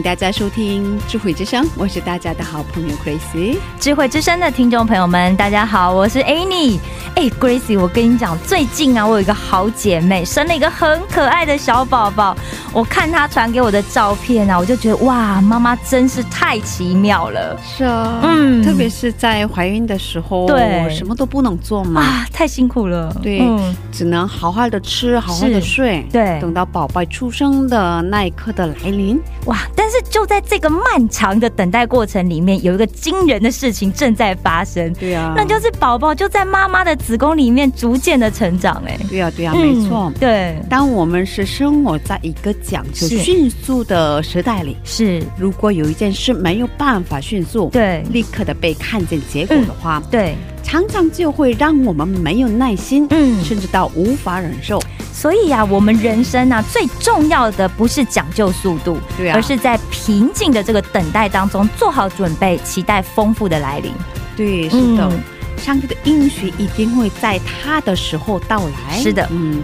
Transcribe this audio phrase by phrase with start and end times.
[0.00, 3.58] 迎大家收听智慧之声，我是大家的好朋友 Crazy。
[3.78, 6.78] 智慧之声的听众朋友们，大家好，我是 Annie。
[7.16, 12.34] 哎，Gracie，我跟你讲，最近啊，我有一个好姐妹生了一个很可爱的小宝宝。
[12.72, 23.14] 我看她传给我的照片啊，我就觉得哇，妈妈真是太奇妙了是啊，嗯特别是在怀孕的时候，对什么都不能做嘛，啊，太辛苦了。
[23.20, 26.06] 对嗯只能好好的吃，好好的睡。
[26.10, 29.58] 对等到宝宝出生的那一刻的来临，哇！
[29.76, 38.82] 但是就在这个漫长的等待过程里面，有一个惊人的事情正在发生，对啊，那就是宝宝就在妈妈的子宫里面逐渐的成长。
[38.86, 40.10] 哎，对啊，对啊，没错。
[40.10, 40.14] 嗯。
[40.20, 54.80] 对，当我们是生活在一个讲究迅速的时代里，是，如果有一件事没有办法迅速、对，立刻的被看见结果的话，对，常常就会让我们没有耐心，嗯甚至到无法忍受。
[55.12, 63.92] 所以啊，我们人生啊，最重要的不是讲究速度，对啊而是在平静的这个等待当中做好准备，期待丰富的来临。
[64.36, 65.20] 对，是的，嗯
[65.58, 68.98] 上帝的应许一定会在他的时候到来。
[68.98, 69.62] 是的嗯。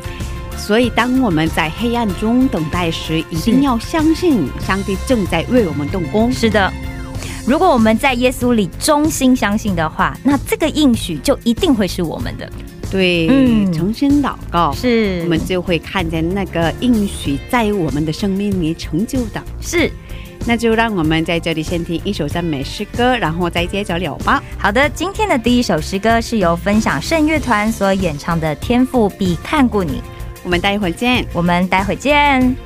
[0.59, 6.33] 所以，当我们在黑暗中等待时，一定要相信上帝正在为我们动工。
[6.33, 6.73] 是的。
[7.47, 12.51] 如果我们在耶稣里衷心相信的话，那这个应许就一定会是我们的。
[12.91, 19.43] 对，嗯诚心祷告，是我们就会看见那个应许在我们的生命里成就的。
[19.61, 19.91] 是
[20.45, 24.43] 那就让我们在这里先听一首赞美诗歌，然后再接着聊吧。
[24.59, 24.89] 好的。
[24.91, 29.93] 今天的第一首诗歌是由分享圣乐团所演唱的《天赋必看顾你》，
[30.45, 31.25] 我们待会儿见。
[31.33, 32.66] 我们待会儿见。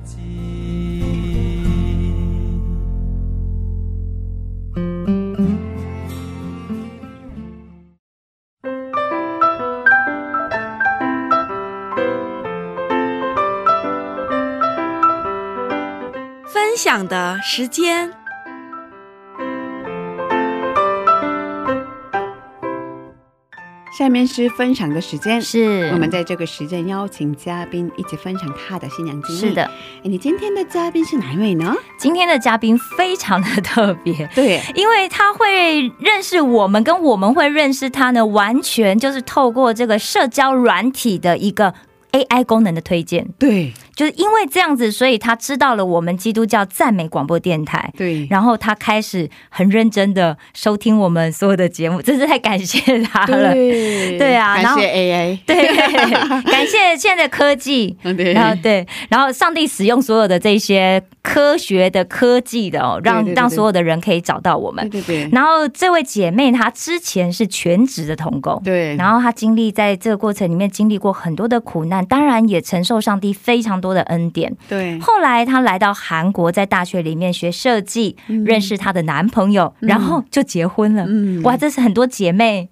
[16.93, 18.11] 讲的时间，
[23.97, 25.41] 下面是分享的时间。
[25.41, 29.39] 是我们在这个时间邀请嘉宾一起分享他的新娘经历。
[29.39, 31.73] 是的，哎，你今天的嘉宾是哪一位呢？
[31.97, 41.73] 今天的嘉宾非常的特别，对，因为他会认识我们，跟我们会认识他呢，完全就是透过这个社交软体的一个
[42.11, 43.27] AI 功能的推荐。
[43.37, 43.73] 对。
[43.93, 47.93] 就是因为这样子，所以他知道了我们基督教赞美广播电台。
[47.95, 53.53] 对，然后他开始很认真的收听我们所有的节目，真是太感谢他了。
[53.53, 55.67] 对，对啊，感谢 AI，对，
[56.43, 57.95] 感谢现在的科技。
[58.33, 64.89] 然后对，然后上帝使用所有的这些科学的科技的哦，让让所有的人可以找到我们。
[64.89, 65.29] 对对。
[65.31, 68.95] 然后这位姐妹她之前是全职的童工，对。
[68.95, 73.91] 然后她经历在这个过程里面经历过很多的苦难，当然也承受上帝非常多。
[73.91, 74.97] 的恩典，对。
[74.99, 81.03] 后来她来到韩国，在大学里面学设计，认识她的男朋友，然后就结婚了。
[81.05, 82.69] 嗯，哇，这是很多姐妹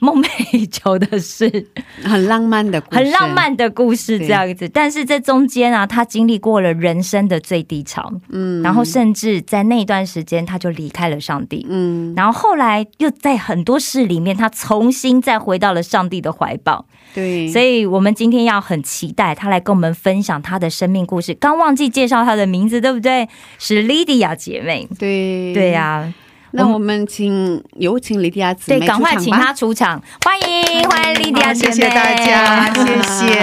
[0.00, 1.66] 梦寐以求的事，
[2.02, 4.68] 很浪漫的，很浪漫的故事这样子。
[4.68, 16.86] 但是这中间啊，他经历过了人生的最低潮，嗯，然后甚至在那段时间，他就离开了上帝，嗯，然后后来又在很多事里面，他重新再回到了上帝的怀抱。
[17.12, 21.34] 对，所以我们今天要很期待他来跟我们分享他的生命故事。
[21.34, 23.28] 刚忘记介绍他的名字，对不对？
[23.58, 24.88] 是莉迪亚姐妹。
[24.98, 26.12] 对，对呀。
[26.52, 33.38] 那我们请有请莉迪亚姊妹对，赶快请她出场，欢迎欢迎莉迪亚姐妹，谢谢大家，谢谢，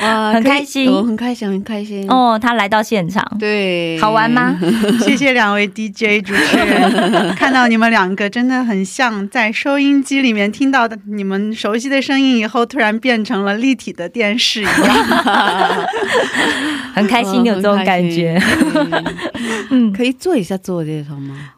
[0.02, 2.08] 哇，很开心，很开心，很开心。
[2.10, 4.58] 哦，她来到现场，对，好玩吗？
[5.04, 14.72] 谢谢两位 DJ 主持人， 看到你们两个真的很像在收音机里面听到的你们熟悉的声音，以后突然变成了立体的电视一样，
[16.94, 18.40] 很开心有这种感觉，
[19.70, 20.77] 嗯，可以坐一下做。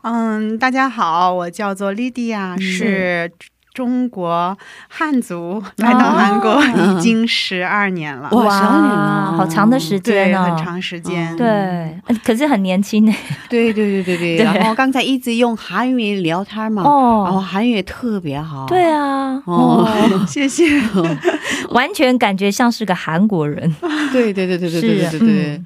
[0.03, 3.31] 嗯，大家好，我叫做莉迪亚，是。
[3.73, 4.59] 中国
[4.89, 13.07] 汉族来到韩国已经十二年了，哇，十二年了，好长的时间哦，很长时间，对，可是很年轻。
[13.07, 13.15] 呢。
[13.49, 14.39] 对对对对。
[14.39, 14.45] 对。
[14.45, 18.67] 然后刚才一直用韩语聊天嘛，哦，然后韩语也特别好。
[18.67, 19.89] 对啊，哦，
[20.27, 20.65] 谢谢，
[21.71, 23.73] 完全感觉像是个韩国人。
[24.13, 25.63] 对对对对对对对对。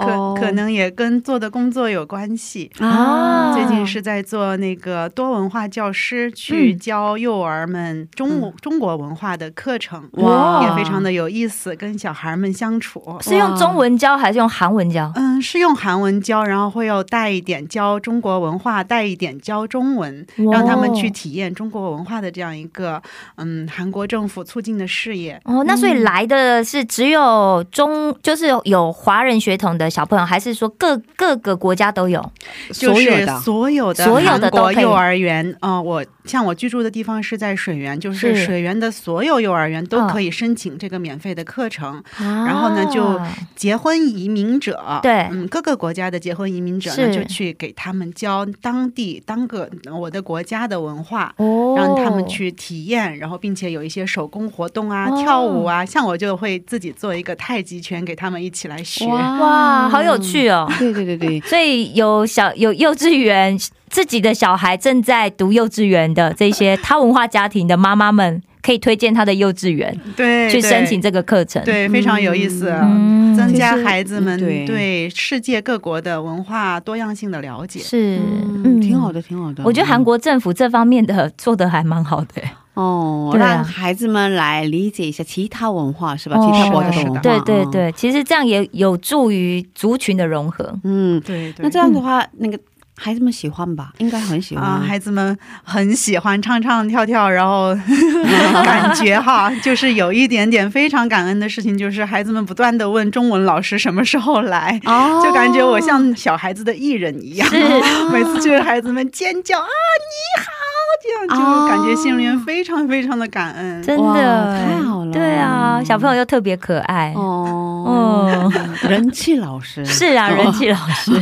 [0.00, 3.54] 可可能也跟做的工作有关系啊。
[3.54, 13.18] 最近是在做那个多文化教师，去教幼儿们中中国文化的课程，哇，也非常的有意思，跟小孩们相处。
[13.20, 15.12] 是用中文教还是用韩文教？
[15.14, 23.02] 嗯，是用韩文教，然后会有带一点教中国文化，带一点教中文，让他们去体验中国文化的这样一个
[23.36, 25.38] 嗯韩国政府促进的事业。
[25.44, 29.89] 哦，那所以来的是只有中，就是有华人血统的。
[29.90, 32.32] 小朋友还是说各各个国家都有，
[32.72, 36.04] 就是所有的所有的国幼儿园啊，我。
[36.26, 42.00] 像我居住的地方是在水源，就是水源的所有幼儿园都可以申请这个免费的课程。
[42.18, 43.18] 然后呢，就
[43.56, 49.68] 结婚移民者，对，嗯，各个国家的结婚移民者呢，就去给他们教当地当个
[49.98, 51.34] 我的国家的文化，
[51.74, 55.84] 让他们去体验，然后并且有一些手工活动啊，跳舞啊。
[55.84, 59.06] 像我就会自己做一个太极拳，给他们一起来学。
[59.06, 60.70] 哇，好有趣哦！
[60.78, 63.58] 对对对对， 所以有小有幼稚园。
[63.90, 73.34] 自己的小孩正在读幼稚园的这些他文化家庭的妈妈们，可以推荐他的幼稚园，对，去申请这个课程，对，非常有意思，嗯。
[73.36, 78.20] 增加孩子们对世界各国的文化多样性的了解，是，
[78.64, 79.64] 嗯，挺好的，挺好的。
[79.64, 82.40] 我觉得韩国政府这方面的做的还蛮好的，
[82.80, 86.36] 哦，让孩子们来理解一下其他文化，是吧？
[86.38, 91.52] 其他国家的文化，对对对，其实这样也有助于族群的融合，嗯，对。
[91.52, 92.58] 对那这样的话，那个。
[93.02, 93.92] 孩子们喜欢吧？
[93.96, 94.84] 应该很喜欢啊。
[94.86, 97.74] 孩子们很喜欢唱唱跳跳，然后
[98.62, 104.78] 感觉哈， 就是有一点点非常感恩的事情，就是孩子们不断的问中文老师什么时候来，
[105.24, 107.48] 就感觉我像小孩子的艺人一样，
[108.12, 110.59] 每次就是孩子们尖叫啊，你好。
[111.02, 114.58] 这样就感觉心里面非常非常的感恩，真的。
[114.58, 115.12] 太好了。
[115.12, 117.12] 对啊，小朋友又特别可爱。
[117.16, 118.48] 哦，
[118.88, 119.84] 人气老师。
[119.84, 121.10] 是啊，人气老师，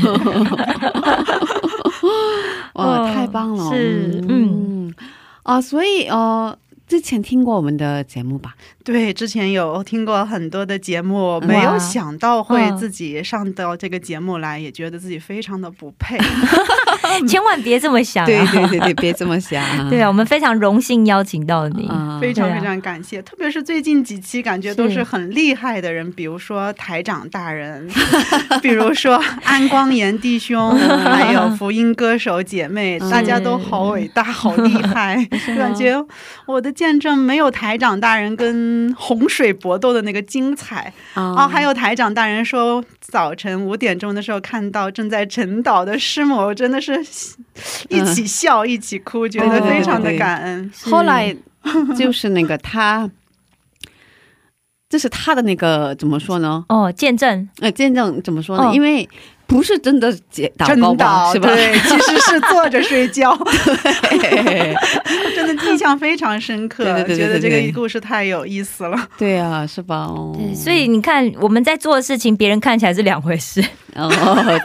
[2.74, 4.92] 哇，太棒了，是嗯。
[5.42, 6.56] 啊，所以呃。
[6.88, 8.54] 之前听过我们的节目吧？
[8.82, 16.16] 对，之前有听过很多的节目，没有想到会自己上到这个节目来，也觉得自己非常的不配。
[17.28, 19.62] 千万别这么想，对对对对，别这么想。
[19.90, 21.86] 对啊，我们非常荣幸邀请到你，
[22.20, 23.20] 非常非常感谢。
[23.20, 27.86] 特别是最近几期，感觉都是很厉害的人，比如说台长大人，
[28.62, 35.22] 比如说安光岩弟兄，还有福音歌手姐妹，大家都好伟大，好厉害，
[35.54, 36.02] 感觉
[36.46, 36.72] 我的。
[36.78, 41.48] 见证没有台长大人跟洪水搏斗的那个精彩啊！
[41.48, 46.97] 还有台长大人说早晨五点钟的时候看到正在晨岛的师母，真的是
[47.88, 50.70] 一起笑一起哭，觉得非常的感恩。
[50.84, 51.34] 后来
[51.98, 53.10] 就是那个他，
[54.88, 56.64] 这是他的那个怎么说呢？
[56.68, 58.72] 哦，见证，呃，见证怎么说呢？
[58.74, 59.08] 因为。
[59.48, 61.48] 不是真的解真倒是吧？
[61.48, 63.34] 对，其实是坐着睡觉。
[65.34, 69.08] 真的印象非常深刻，觉得这个故事太有意思了。
[69.16, 70.06] 对啊，是吧？
[70.36, 73.64] 对，所以你看我们在做的事情，别人看起来是两回事。
[73.94, 74.10] 哦，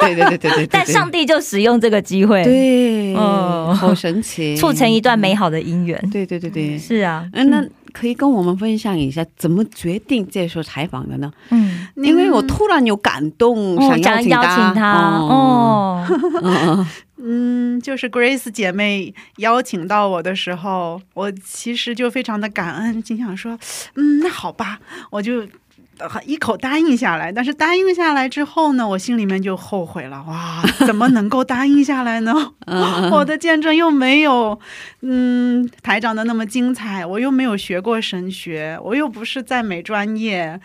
[0.01, 0.67] 对对对对对。
[0.67, 5.97] 但上帝就使用这个机会，对，哦，好神奇，促成一段美好的姻缘。
[6.11, 7.25] 对对对对，是啊。
[7.31, 7.65] 嗯，那。
[7.93, 11.31] 可以跟我们分享一下怎么决定接受采访的呢？
[11.51, 14.29] 嗯，因为我突然有感动，想邀请
[14.73, 15.17] 他。
[15.19, 16.05] 哦，
[17.17, 23.57] 嗯，就是 Grace 姐妹邀请到我的时候，我其实就非常的感恩，心想说，
[23.95, 24.79] 嗯，那好吧，
[25.11, 25.47] 我就。
[26.25, 30.23] 一口答应下来，但是答应下来之后呢，我心里面就后悔了。
[30.27, 32.33] 哇，怎么能够答应下来呢？
[33.11, 34.59] 我的见证又没有，
[35.01, 40.59] 嗯，台长的那么精彩，我又没有学过神学，我又不是在美专业。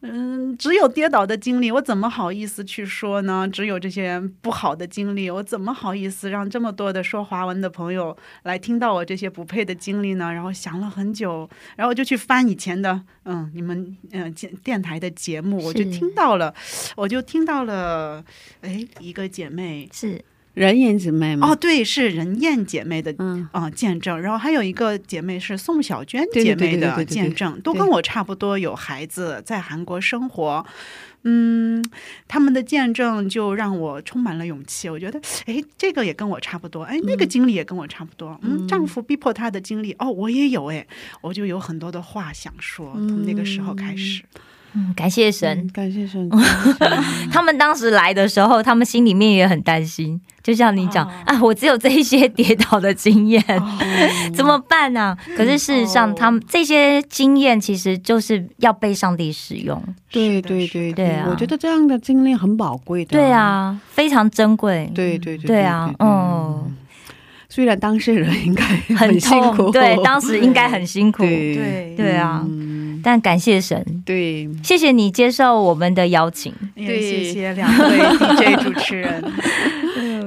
[0.00, 3.48] 嗯，只有跌倒的经历，我怎么好意思去说呢？
[3.52, 10.32] 只有这些不好的经历，我怎么好意思让这么多的说华文的朋友来听到我这些不配的经历呢？
[10.32, 16.54] 然后想了很久，然后就去翻以前的，嗯，你们嗯电电台的节目，我就听到了，
[16.94, 18.24] 我就听到了，
[18.60, 20.24] 哎，一个姐妹是。
[20.58, 21.48] 人燕姐妹吗？
[21.48, 23.48] 哦，对，是人燕姐妹的嗯。
[23.52, 29.42] 啊见证，然后还有一个姐妹是宋小娟姐妹的见证，都跟我差不多有孩子。
[29.44, 30.64] 在韩国生活，
[31.22, 31.84] 嗯，
[32.26, 34.88] 他们的见证就让我充满了勇气。
[34.88, 40.86] 我觉得，哎，这个也跟我差不多，哎，那个经历也跟我差不多，嗯，丈夫逼迫她的经历，哦，我也有，哎，
[41.20, 44.22] 我就有很多的话想说，从那个时候开始。
[44.74, 46.28] 嗯，感谢神，感谢神。
[47.32, 53.44] 他们当时来的时候，他们心里面也很担心，就像你讲啊，我只有这一些跌倒的经验，
[54.34, 55.14] 怎么办呢？
[55.36, 59.78] 可是事实上，他们这些经验其实就是要被上帝使用。
[60.10, 61.26] 对对对对啊！
[61.28, 63.10] 我觉得这样的经历很宝贵的。
[63.10, 64.90] 对啊，非常珍贵。
[64.94, 66.74] 对对对啊，嗯。
[67.50, 68.62] 虽然当事人应该
[68.94, 71.22] 很辛苦，对，当时应该很辛苦。
[71.24, 72.42] 对对啊。
[73.02, 79.22] 但感谢神，对，谢谢你接受我们的邀请，对，谢谢两位 DJ 主持人。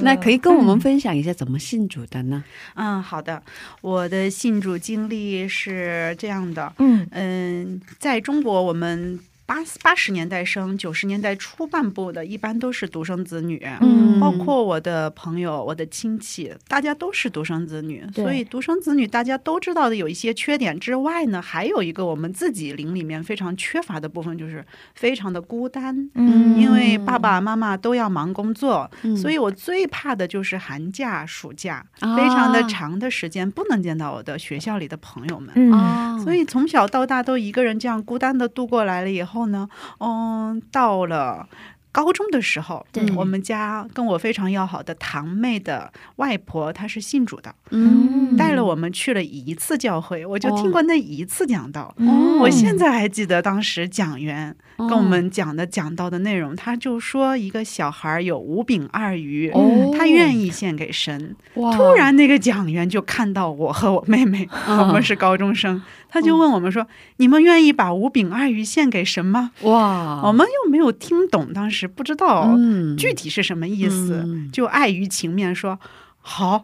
[0.03, 2.43] 那可以跟我们分享一下怎么信主的呢？
[2.75, 3.41] 嗯，好的，
[3.81, 9.19] 我的信主经历是这样的，嗯嗯，在中国我们。
[9.51, 18.07] 八八十年代生，九十年代初半部的，一般都是独生子女，嗯，包括我的朋友、我的亲戚，大家都是独生子女。
[18.15, 26.09] 所以独生子女大家都知道的有一些缺点之外呢，还有一个我们自己灵里面非常缺乏的部分，就是非常的孤单。
[26.13, 28.89] 嗯，因为爸爸妈妈都要忙工作，
[29.21, 35.51] 所以我最怕的就是寒假、暑假，非常的长的时间不能见到我的学校里的朋友们。
[35.55, 39.40] 嗯，所以从小到大都一个人这样孤单的度过来了以后。
[39.41, 39.67] 后呢，
[39.99, 41.47] 嗯，到了
[41.91, 51.93] 高中的时候，我们家跟我非常要好的堂妹的外婆，她是信主的，嗯，带了我们去了一次教会，我就听过那一次讲道。
[52.39, 54.55] 我现在还记得当时讲员
[54.87, 59.51] 跟我们讲的讲到的内容，他就说一个小孩有五饼二鱼，
[59.97, 61.35] 他愿意献给神。
[61.53, 65.81] 突然那个讲员就看到我和我妹妹， 我们是高中生。
[66.09, 66.85] 他就问我们说
[67.17, 72.53] ：“你们愿意把五饼二鱼献给神吗？”哇，我们又没有听懂，当时不知道
[72.97, 75.79] 具体是什么意思，就碍于情面说。
[76.23, 76.63] 好，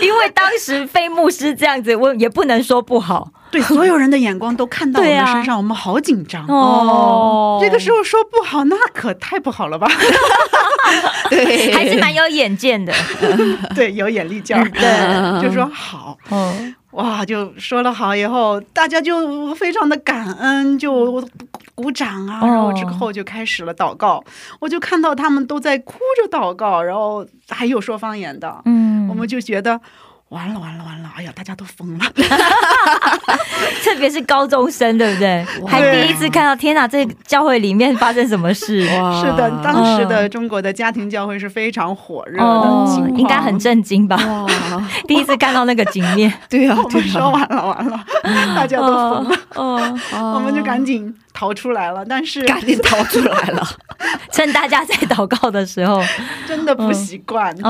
[0.00, 3.30] 因为当时非牧师这样子我，也不能说不好。
[3.50, 7.58] 对，所有人的眼光都看到我们身上，我们好紧张哦。
[7.60, 9.88] 这个时候说不好，那可太不好了吧？
[11.30, 12.92] 对，还是蛮有眼见的。
[13.74, 14.68] 对，有眼力劲儿。
[14.70, 16.16] 对，就说好。
[16.30, 16.74] 嗯。
[16.92, 21.22] 哇，就说了好以后，大家就非常的感恩，就
[21.74, 24.22] 鼓掌啊，然后之后就开始了祷告。
[24.58, 29.80] 我就看到他们都在哭着祷告，然后还有说方言的，嗯，我们就觉得。
[30.30, 31.10] 完了完了完了！
[31.16, 32.04] 哎呀，大家都疯了，
[33.82, 35.44] 特别是高中生，对不对？
[35.66, 36.86] 还第一次看到，天哪！
[36.86, 38.84] 这教会里面发生什么事？
[39.20, 44.16] 是的，当时的中国的家庭教会是非常火热的情况，应该很震惊吧？
[45.08, 48.04] 第一次看到那个景面，对呀，我们说完了完了，
[48.54, 49.98] 大家都疯了，哦，
[50.34, 51.12] 我们就赶紧。
[51.40, 53.66] 逃出来了，但是赶紧逃出来了，
[54.30, 55.98] 趁大家在祷告的时候，
[56.46, 57.56] 真的不习惯。
[57.56, 57.64] 就，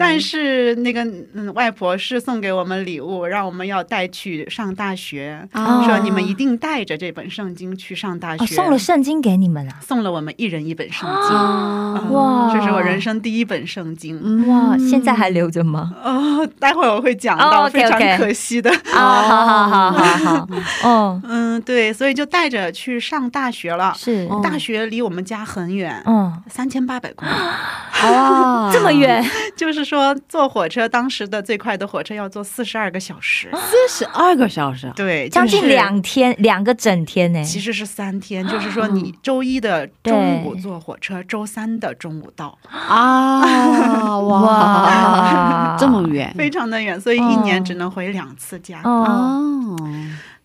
[0.00, 5.48] 但是那个嗯，外婆是送给我们礼物，让我们要带去上大学，
[5.84, 8.46] 说你们一定带着这本圣经去上大学。
[8.56, 9.78] 送了圣经给你们啊？
[9.80, 12.10] 送了我们一人一本圣经。
[12.10, 14.48] 哇，这是我人生第一本圣经。
[14.48, 15.94] 哇，现在还留着吗？
[16.02, 18.68] 哦，待会儿我会讲到，非常可惜的。
[18.92, 20.48] 啊，好好好好好。
[20.82, 22.47] 哦，嗯，对，所以就带。
[22.48, 24.26] 带着去上大学了，是。
[24.42, 27.32] 大学离我们家很远，嗯，三千八百公里，
[28.04, 29.22] 哦， 这么远，
[29.54, 49.76] 就是说坐火车，当时的最快的火车要坐四十二个小时，四十二个小时，对，将近两天，两个整天呢，其实是三天， 就是说你周一的中午坐火车，周三的中午到，啊， 哇，这么远，非常的远，所以一年只能回两次家，哦。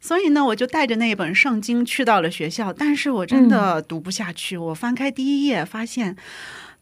[0.04, 4.58] 所以呢，我就带着那本圣经去到了学校，但是我真的读不下去。
[4.58, 6.18] 我翻开第一页，发现。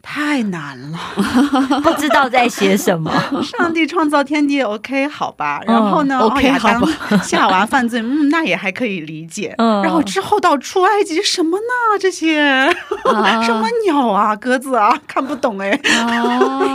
[0.03, 0.97] 太难了，
[1.83, 3.11] 不知道在写什么。
[3.43, 5.61] 上帝创造天地，OK，好吧。
[5.67, 6.87] 然后呢，OK，好吧。
[7.21, 9.53] 夏娃犯罪，嗯，那也还可以理解。
[9.57, 11.99] 然后之后到出埃及，什么呢？
[11.99, 12.41] 这些
[13.45, 15.79] 什么鸟啊，鸽子啊，看不懂哎。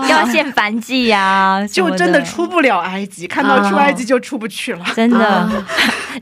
[0.08, 3.26] 要献燔祭呀，就真的出不了埃及。
[3.26, 5.50] 看到出埃及就出不去了，真的，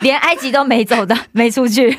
[0.01, 1.99] 连埃及都没走的，没出去。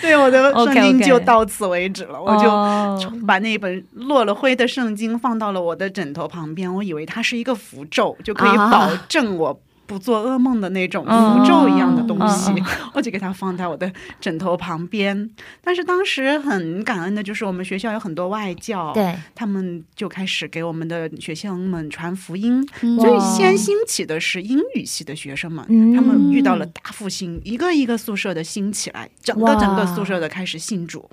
[0.00, 2.22] 对，我的圣经就到此为止了。
[2.22, 4.27] 我就把那本落。
[4.34, 9.60] 灰的圣经放到了我的枕头旁边，我以为它是一个符咒，就可以保证我。
[9.88, 12.52] 不做噩梦的那种符咒一样的东西，
[12.92, 15.30] 我就给它放在我的枕头旁边。
[15.62, 22.62] 但是当时很感恩的就是我们学校有很多外教，对，他们就开始给我们的学生们传福音。
[23.00, 31.08] 最先兴起的是英语系的学生们，他们遇到了大复兴，一个一个宿舍的兴起来，整个整个宿舍的开始信主。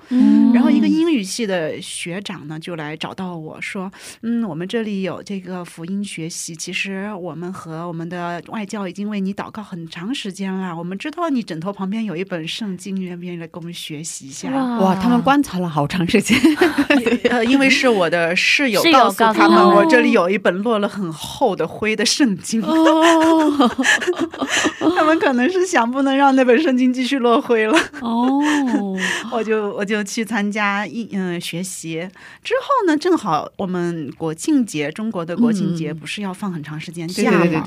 [0.52, 10.76] 然后一个英语系的学长呢，就来找到我说：“嗯，我们这里有这个福音学习，其实我们和我们的外。”教已经为你祷告很长时间了。
[10.76, 14.50] 我们知道你枕头旁边有一本圣经，愿不愿意来跟我们学习一下？
[14.50, 16.38] 哇，他们观察了好长时间。
[17.30, 22.60] 呃，因为是我的室友告诉他们，我这里有一本落了很厚的灰的圣经。
[22.62, 23.70] 哦，
[24.96, 27.78] 他们可能是想不能让那本圣经继续落灰了。
[28.00, 28.42] 哦，
[29.30, 32.08] 我就我就去参加一嗯学习。
[32.42, 37.64] 之后呢，正好我们国庆节，中国的国庆节不是要放很长时间假吗？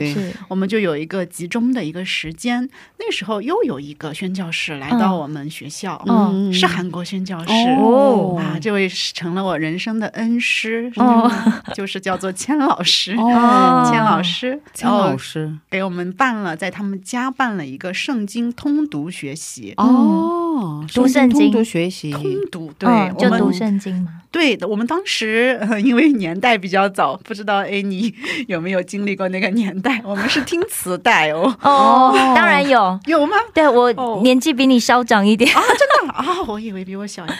[0.49, 0.89] 我们就有。
[0.89, 11.31] 有一个集中的一个时间，那时候又有一个宣教士来到我们学校，嗯，是韩国宣教士哦，啊，这位成了我人生的恩师，哦，
[11.77, 20.48] 就是叫做千老师，哦，千老师，千老师给我们办了，在他们加办了一个圣经通读学习，哦，
[20.93, 24.11] 读圣经通读学习，通读，对，就读圣经嘛。
[24.31, 28.13] 对的，我们当时因为年代比较早，不知道哎你
[28.47, 29.99] 有没有经历过那个年代？
[30.05, 31.55] 我们是听磁带哦。
[31.61, 33.35] 哦，当然有，有吗？
[33.53, 33.91] 对我
[34.21, 37.35] 年纪比你稍长一点啊，真的啊， 我以为比我小啊。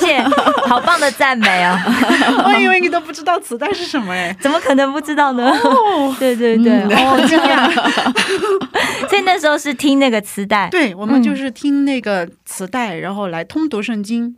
[0.00, 0.22] 谢谢，
[0.66, 1.82] 好棒的赞美啊！
[2.44, 5.50] 我以为你都不知道磁带是什么哎，怎么可能不知道呢？
[5.64, 7.72] 哦，对对对，哦，这样。
[9.08, 14.36] 所以那时候是听那个磁带，对我们就是听那个磁带，然后来通读圣经。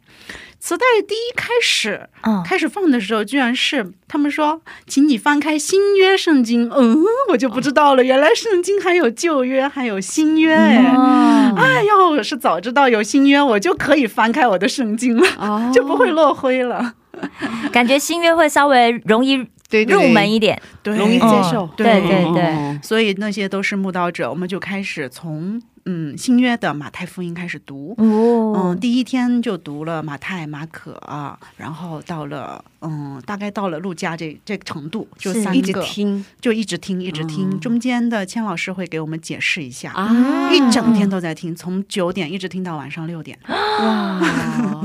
[0.60, 6.68] 磁带第一开始，嗯，开始放的时候，居然是他们说，请你翻开新约圣经。
[6.74, 6.98] 嗯，
[7.30, 10.52] 我就不知道了，原来圣经还有旧约，还有新约。
[10.52, 15.26] 哎，哎，要我是早知道有新约，我就可以翻开我的圣经了，
[15.72, 16.94] 就不会落灰了。
[17.72, 19.34] 感觉新约会稍微容易
[19.88, 21.68] 入门一点，对，容易接受。
[21.76, 25.62] 对对对，所以那些都是慕道者，我们就开始从。
[25.90, 35.83] 嗯，新约的马太福音开始读，嗯，第一天就读了马太、马可啊，然后到了嗯，大概到了路加这这个程度，就三个，
[36.42, 37.59] 就一直听，一直听。
[37.59, 44.20] 中间的千老师会给我们解释一下，啊，一整天都在听，从九点一直听到晚上六点，哇，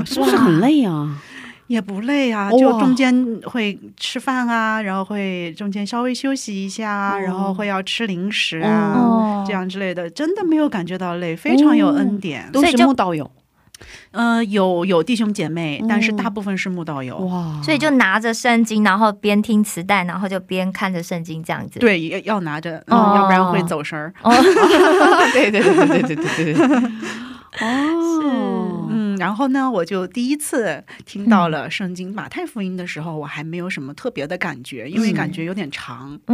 [0.06, 1.20] 是不是很累啊？
[1.66, 12.50] 也不累啊，就中间会吃饭啊，然后会中间稍微休息一下，然后会要吃零食啊，这样之类的，真的没有感觉到累，非常有恩典。
[12.52, 13.30] 都是木道友，
[14.10, 17.16] 呃，有有弟兄姐妹，但是大部分是慕道友。
[17.18, 21.78] 哇，所以就拿着圣经，然后边听磁带，然后就边看着圣经这样子。
[21.78, 24.12] 对，要要拿着，要不然会走神儿。
[25.32, 26.90] 对对对对对对对对。
[27.60, 36.18] 哦，嗯，然后呢，我就第一次听到了圣经马太福音的时候，我还没有什么特别的感觉，因为感觉有点长。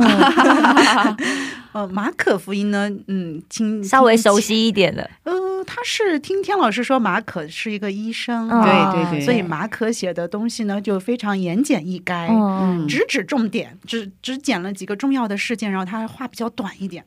[1.72, 5.08] 呃，马可福音呢，嗯，听稍微熟悉一点的。
[5.24, 5.32] 呃，
[5.64, 17.04] 他是听天老师说马可是一个医生，对对对，所以马可写的东西呢就非常言简意赅，直指重点，只只捡了几个重要的事件，然后他话比较短一点。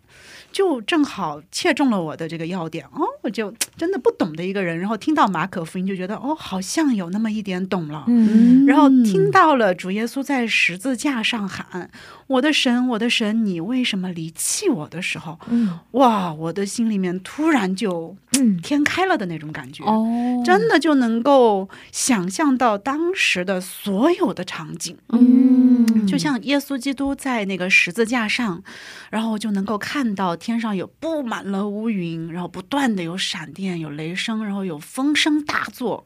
[0.54, 8.06] 就正好切中了我的这个要点哦，我就真的不懂的一个人，然后听到马可福音就觉得哦，好像有那么一点懂了。
[8.08, 11.90] 嗯，然后听到了主耶稣在十字架上喊
[12.28, 18.16] ：“我的神，我的神，你为什么离弃我的时候？”嗯，哇，我的心里面突然就
[18.62, 24.98] 天开了的那种感觉哦，真的就能够想象到当时的所有的场景。
[25.10, 28.64] 嗯，就像耶稣基督在那个十字架上，
[29.10, 30.36] 然后就能够看到。
[30.36, 36.06] 天上有布满了乌云，然后不断的有闪电、有雷声，然后有风声大作，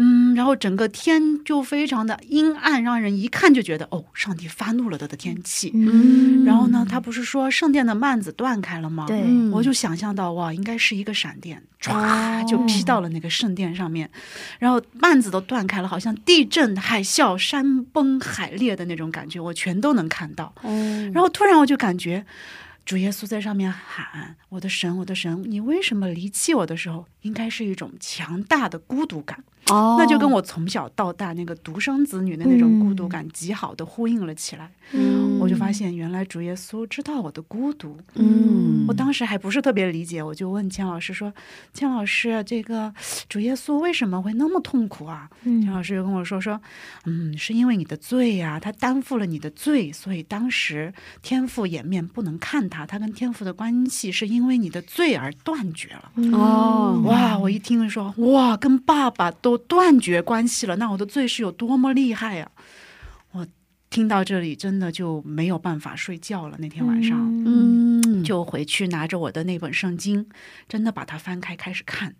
[0.00, 5.72] 嗯，然后整个天就非常的阴暗，让人一看就觉得哦，上帝发怒了的的天气。
[5.74, 9.06] 嗯，然后呢，他不是说圣殿的幔子断开了吗？
[9.08, 14.08] 对，我就想象到哇，应该是一个闪电，唰就劈到了那个圣殿上面，
[14.60, 20.54] 然后幔子都断开了，好像地震、海啸、山崩海裂的那种感觉，我全都能看到。
[20.62, 22.24] 哦，然后突然我就感觉。
[22.84, 34.70] 主耶稣在上面喊：“我的神，我的神，你为什么离弃我的时候，应该是一种强大的孤独感。”哦，那就跟我从小到大那个独生子女的那种孤独感极好的呼应了起来。
[34.92, 37.98] 嗯，我就发现原来主耶稣知道我的孤独。
[38.14, 41.30] 嗯，我当时还不是特别理解，我就问钱老师说
[41.74, 42.92] ：“钱老师，这个
[43.28, 46.58] 主耶稣为什么会那么痛苦啊？”钱老师就跟我说：“说，
[47.04, 57.36] 嗯，是因为你的罪呀，他担负了你的罪，所以当时天父掩面不能看他，他跟天父的关系是因为你的罪而断绝了。”哦，哇！
[57.38, 59.57] 我一听说，哇，跟爸爸都。
[59.58, 62.50] 断绝关系了，那我的罪是有多么厉害呀！
[63.32, 63.46] 我
[63.90, 66.56] 听到这里，真的就没有办法睡觉了。
[66.58, 70.28] 那天晚上，嗯，就回去拿着我的那本圣经，
[70.68, 72.14] 真的把它翻开开始看，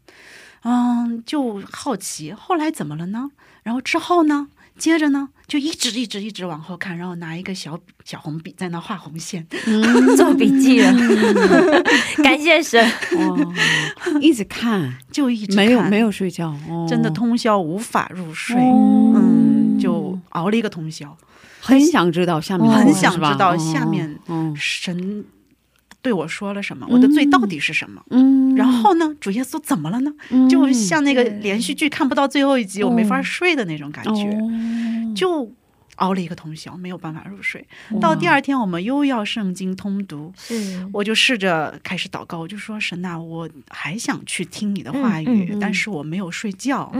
[0.62, 3.31] 嗯，就好奇后来怎么了呢？
[3.62, 4.48] 然后之后呢？
[4.78, 9.46] 接着呢，就一直一直一直往后看，然后拿一个小小红笔在那画红线，
[10.16, 10.92] 做笔记了。
[12.22, 12.88] 感谢神，
[14.20, 16.54] 一直看，就一直没有没有睡觉，
[16.88, 21.16] 真的通宵无法入睡，嗯，就熬了一个通宵。
[21.60, 24.18] 很想知道下面，很想知道下面
[24.56, 25.24] 神
[26.00, 28.02] 对我说了什么，我的罪到底是什么？
[28.11, 30.12] 嗯，然后呢，主耶稣怎么了呢？
[30.48, 34.38] 就像那个连续剧看不到最后一集，我没法睡的那种感觉。
[35.14, 35.52] 就
[35.96, 37.66] 熬了一个通宵，没有办法入睡。
[38.00, 40.32] 到第二天，我们又要圣经通读，
[40.92, 46.92] 我就试着开始祷告，我就说：“神呐，我还想去听你的话语，但是我没有睡觉。”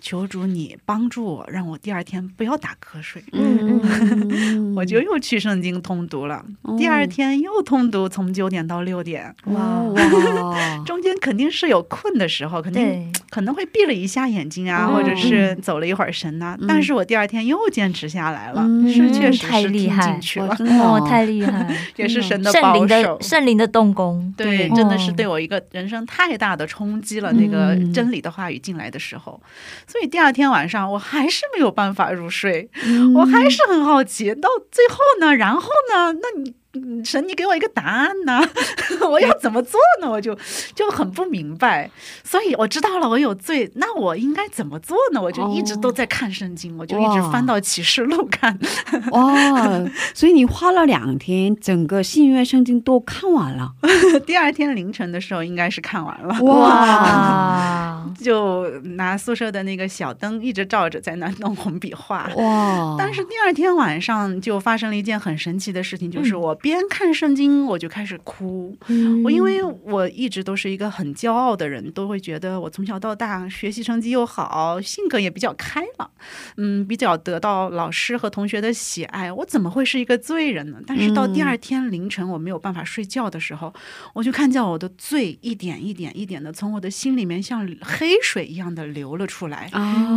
[0.00, 3.22] 求主你帮助我，让我第二天不要打瞌睡。
[3.32, 6.44] 嗯， 我就又去圣经通读了。
[6.76, 9.34] 第二天又通读，从九点到六点。
[9.46, 10.78] 哇哇！
[10.86, 16.56] 中间肯定是有困的时候，肯定可能会闭了一下眼睛啊，或者是走了一会儿神呐。
[16.68, 24.32] 但是我第二天又坚持下来了，是确实太厉害了，哦，太厉害， 也是神的保守，圣灵的动工。
[24.36, 27.32] 对，真的是对我一个人生太大的冲击了。
[27.32, 29.40] 那个真理的话语进来的时候。
[29.88, 32.70] 所以第二天晚上我还是没有办法入睡，
[33.16, 34.34] 我还是很好奇。
[34.34, 36.12] 到最后呢，然后呢？
[36.12, 36.54] 那你
[37.04, 38.40] 神，你给我一个答案呢？
[39.10, 40.10] 我要怎么做呢？
[40.10, 40.36] 我就
[40.74, 41.90] 就很不明白。
[42.24, 45.20] 所以我知道了，我有罪，那我应该怎么做呢？
[45.20, 48.58] 我就一直都在看圣经，我就一直翻到启示录看。
[49.12, 49.68] 哇！
[50.14, 53.72] 所以你花了两天，整个新约圣经都看完了。
[54.26, 56.38] 第二天凌晨的时候，应该是看完了。
[56.42, 58.04] 哇！
[58.20, 62.28] 就拿宿舍的那个小灯一直照着，在那弄红笔画。
[62.36, 62.96] 哇！
[62.98, 68.76] 但是第二天晚上就发生了一件很神奇的事情，就是我边看圣经，我就开始哭。
[69.24, 76.10] 我因为我一直都是一个很骄傲的人，都会觉得我从小到大学习成绩又好，性格也比较开朗，
[76.56, 79.32] 嗯，比较得到老师和同学的喜爱。
[79.32, 80.78] 我怎么会是一个罪人呢？
[80.86, 83.72] 但是到第二天凌晨我没有办法睡觉的时候，
[84.12, 89.70] 我就看见我的罪一点一点一点的从我的心里面像黑水一样的流了出来。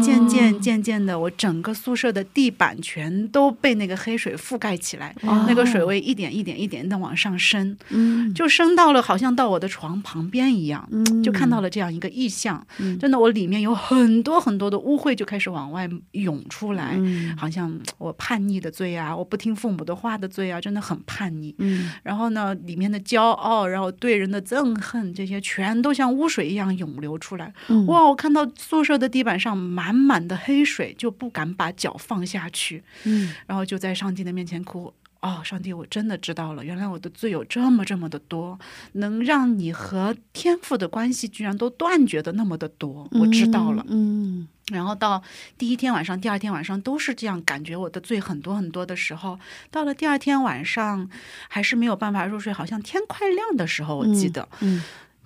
[0.04, 7.78] 渐渐渐渐的，我整个宿舍的地板全都被那个黑水覆盖起来，那个水位一点一点一点的往上升，
[8.36, 10.88] 就升到了好像到我的床旁边一样，
[11.24, 12.66] 就看到了这样一个意象。
[13.00, 17.00] 真的，我里面有很多很多的污秽就开始往外涌出来，
[17.38, 21.56] 好像我叛逆的罪啊，我不听父母的话的罪啊，真的很叛逆。
[22.04, 27.54] 然后呢，里面的骄傲，然后对人的憎恨，这些全都像污水一样涌流出来。
[27.88, 28.02] 哇！
[28.12, 32.84] 我看到宿舍的地板上满满的黑水，就不敢把脚放下去。
[33.04, 34.94] 嗯，然后就在上帝的面前哭。
[35.22, 38.60] 哦，上帝，我真的知道了，原来我的罪有这么这么的多，
[38.94, 43.86] 能让你和天赋的关系居然都断绝的那么的多，我知道了。
[43.88, 45.22] 嗯，然后到
[45.60, 51.08] 第一天晚上、第二天晚上都是这样，感觉我的罪很多很多的时候，到了第二天晚上
[51.48, 54.50] 还是没有办法入睡，好像天快亮的时候，我记得。
[54.62, 54.82] 嗯。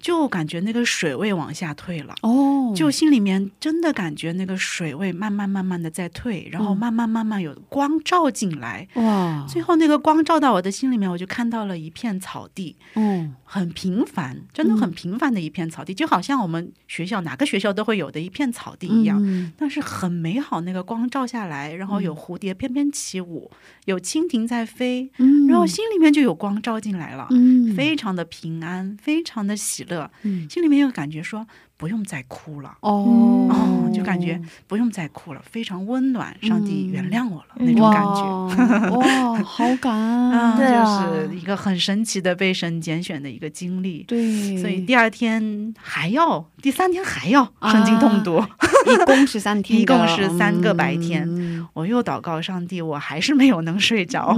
[0.06, 19.20] 就感觉那个水位往下退了哦，就心里面真的感觉那个水位慢慢慢慢的在退，然后慢慢慢慢有光照进来哇，最后那个光照到我的心里面，我就看到了一片草地，嗯，很平凡，真的很平凡的一片草地，就好像我们学校哪个学校都会有的一片草地一样，
[19.58, 23.50] 但是很美好，那个光照下来，然后有蝴蝶翩翩起舞，
[23.86, 25.10] 有蜻蜓在飞，
[25.48, 29.84] 然后心里面就有光照进来了，嗯，非常的平安，非常的喜。
[29.86, 30.12] 乐，
[30.50, 31.46] 心里面又感觉说。
[31.78, 32.78] 不用再哭了。
[32.82, 36.36] 哦，就感觉不用再哭了，非常温暖。
[36.42, 39.94] 上帝原谅我了那种感觉，哇，好感
[40.32, 44.04] 恩，就是一个很神奇的被神拣选的一个经历。
[44.04, 48.44] 对，所以第二天还要，第三天还要圣经痛读，
[48.92, 51.26] 一共是三天，一共是三个白天。
[51.74, 54.38] 我又祷告上帝，我还是没有能睡着，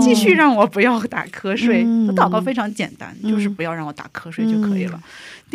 [0.00, 1.84] 继续让我不要打瞌睡。
[2.06, 5.00] 我祷告非常简单，就是不要让我打瞌睡就可以了。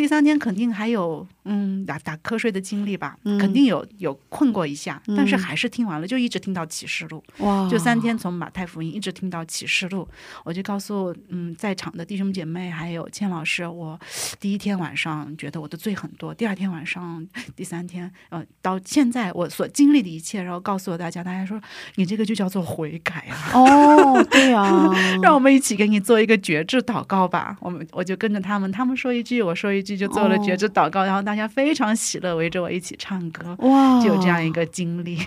[0.02, 7.22] 第三天肯定还有嗯打打瞌睡的经历吧，肯定有有困过一下，但是还是听完了，就一直听到启示录。
[7.38, 7.68] 哇！
[7.68, 10.08] 就三天从马太福音一直听到启示录，
[10.42, 13.96] 我就告诉嗯在场的弟兄姐妹还有倩老师，我
[14.40, 21.62] 第一天晚上觉得我的罪很多，第二天晚上、第三天呃到现在我所经历的一切，然后告诉了大家，大家说
[21.94, 23.52] 你这个就叫做悔改啊！
[23.54, 24.90] 哦，对啊，
[25.22, 27.56] 让我们一起给你做一个绝志祷告吧。
[27.60, 29.91] 我们我就跟着他们，他们说一句，我说一。
[29.96, 35.18] 就做了觉知祷告，然后大家非常喜乐，围着我一起唱歌，哇，就有这样一个经历，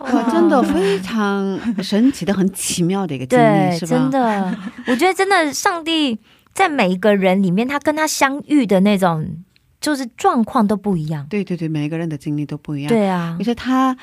[0.00, 3.96] 哇，真的非常神奇的、很奇妙的一个经历，是吧？
[3.96, 4.58] 真的，
[4.88, 6.18] 我觉得真的，上帝
[6.52, 9.26] 在每一个人里面，他跟他相遇的那种
[9.80, 11.26] 就是状况都不一样。
[11.28, 12.88] 对对对，每一个人的经历都不一样。
[12.88, 13.96] 对啊，而且他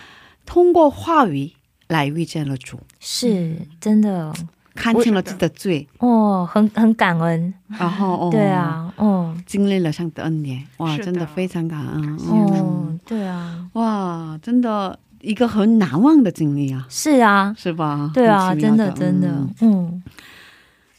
[0.45, 1.51] 通过话语
[1.87, 4.33] 来遇见了主，是真的。
[4.75, 5.87] 看清了自己的罪。
[5.99, 12.17] 哦，很很感恩，然后对啊，哦，经历了上帝的恩典，哇，真的非常感恩。
[12.17, 18.09] 哦，对啊，哇，真的一个很难忘的经历啊，是啊，是吧？
[18.13, 19.27] 对啊，真的真的，
[19.61, 20.01] 嗯，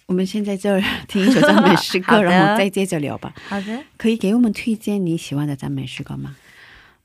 [0.06, 3.32] 我们现在这儿听一首赞美诗歌， 然后再接着聊吧。
[3.48, 6.36] 好的，可以给我们推荐你喜欢的赞美诗歌吗？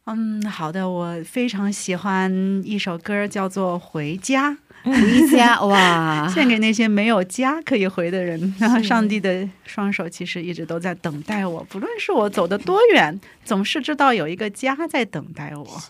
[0.10, 2.32] 嗯，好的，我非常喜欢
[2.64, 4.52] 一首歌，叫做《回家》。
[4.84, 6.28] 回家 哇！
[6.30, 8.40] 献给那些没有家可以回的人。
[8.60, 15.84] 然后，上帝的双手其实一直都在等待我，不论是我走的多远，总是知道有一个家在等待我。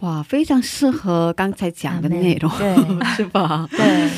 [0.00, 2.50] 哇，非常适合刚才讲的内容，
[3.16, 3.68] 是吧？
[3.70, 4.10] 对。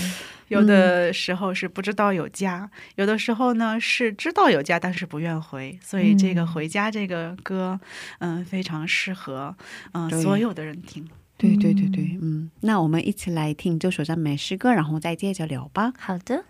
[0.48, 5.78] 有的时候是不知道有家，有的时候呢是知道有家，但是不愿回。
[5.84, 7.78] 所以这个回家这个歌，
[8.20, 9.54] 嗯，非常适合
[9.92, 11.06] 嗯所有的人听。
[11.38, 15.92] 对对对对，嗯，那我们一起来听这首赞美诗歌，然后再接着聊吧。
[15.96, 16.44] 好的。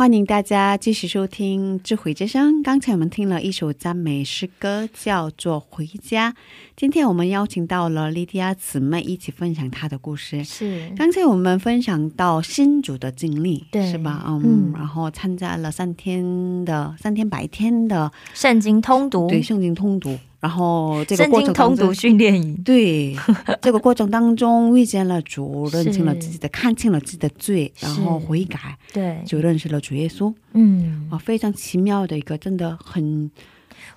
[0.00, 2.62] 欢迎大家继续收听智慧之声。
[2.62, 6.32] 刚才我们听了一首赞美诗歌，叫做《回家》。
[6.74, 10.42] 今天我们邀请到了莉迪亚姊妹一起分享她的故事。
[10.42, 14.24] 是，刚才我们分享到新主的经历，对，是吧？
[14.26, 20.18] 嗯，然后参加了三天的三天白天的圣经通读，对，圣经通读。
[20.40, 23.14] 然后这个过程通读训练营，对
[23.60, 30.32] 这个过程当中遇见了主，认清了自己的，看清了自己的罪，然后悔改，对，就认识了主耶稣。
[30.54, 33.30] 嗯，啊，非常奇妙的一个，真的很，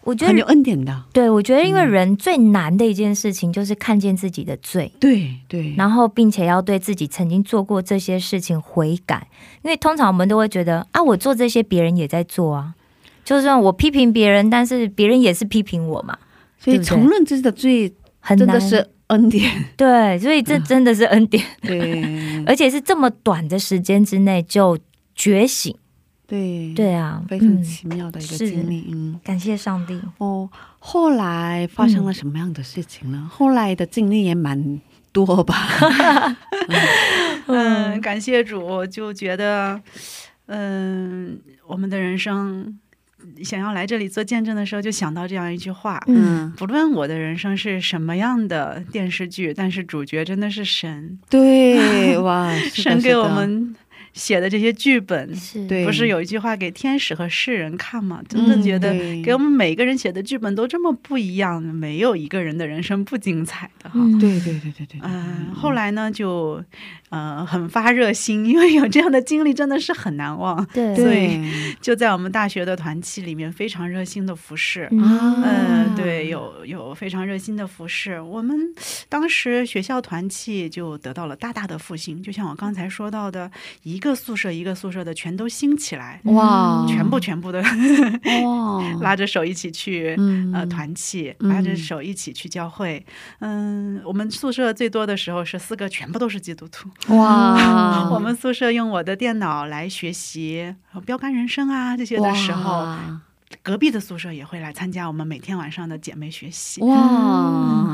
[0.03, 1.05] 我觉得很有恩典的。
[1.13, 9.29] 对，我觉得因为人最难的一件事情就是看见自己的罪，对对，然后并且要对自己曾经做过这些事情悔改，
[9.61, 12.73] 因为通常我们都会觉得啊，我做这些别人也在做啊，
[13.23, 16.17] 就算我批评别人，但是别人也是批评我嘛。
[16.63, 17.93] 所以承认自己的罪，
[18.37, 19.51] 真的是恩典。
[19.75, 21.43] 对，所以这真的是恩典。
[21.61, 24.79] 对，而且是这么短的时间之内就
[25.13, 25.75] 觉醒，
[26.25, 28.87] 对对啊，非常奇妙的一个经历。
[28.93, 30.49] 嗯，感谢上帝哦。
[30.79, 33.29] 后来发生了什么样的事情呢？
[33.29, 34.79] 后来的经历也蛮
[35.11, 35.67] 多吧。
[37.47, 39.81] 嗯，感谢主，就觉得，
[40.45, 42.79] 嗯，我们的人生。
[43.43, 51.19] 想要来这里做见证的时候，就想到这样一句话：嗯，不论我的人生是什么样的电视剧，但是主角真的是神。
[51.29, 53.75] 对， 哇，神给我们。
[54.13, 58.21] 写的这些剧本，是不是有一句话给天使和世人看吗？
[58.29, 58.93] 真的觉得
[59.23, 63.99] 给我们每个人写的剧本都这么不一样，没有一个人的人生不精彩的哈。
[64.21, 64.99] 对对对对对。
[65.01, 66.63] 嗯，后来呢，就
[67.13, 70.65] 呃很发热心，因为有这样的经历真的是很难忘。
[70.73, 71.41] 对，所以
[71.79, 74.89] 就在我们大学的团契里面非常热心的服侍。
[74.91, 78.19] 嗯，对，有有非常热心的服侍。
[78.19, 78.57] 我们
[79.07, 83.49] 当时学校团契就得到了大大的复兴，就像我刚才说到的
[83.81, 83.93] 一。
[83.93, 86.83] 一个宿舍一个宿舍的全都兴起来哇！
[86.89, 87.61] 全部全部的
[88.43, 90.13] 哇， 拉着手一起去
[90.51, 93.05] 呃团契，拉着手一起去教会。
[93.39, 98.09] 嗯，我们宿舍最多的时候是四个，全部都是基督徒哇！
[98.11, 100.73] 我们宿舍用我的电脑来学习
[101.05, 102.87] 标杆人生啊这些的时候，
[103.61, 106.81] 隔壁的宿舍也会来参加我们每天晚上的姐妹学习。
[106.81, 106.95] 哇，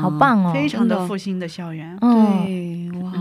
[0.00, 0.52] 好棒哦！
[0.54, 2.90] 非常的复兴的校园，对。
[3.02, 3.12] 哇。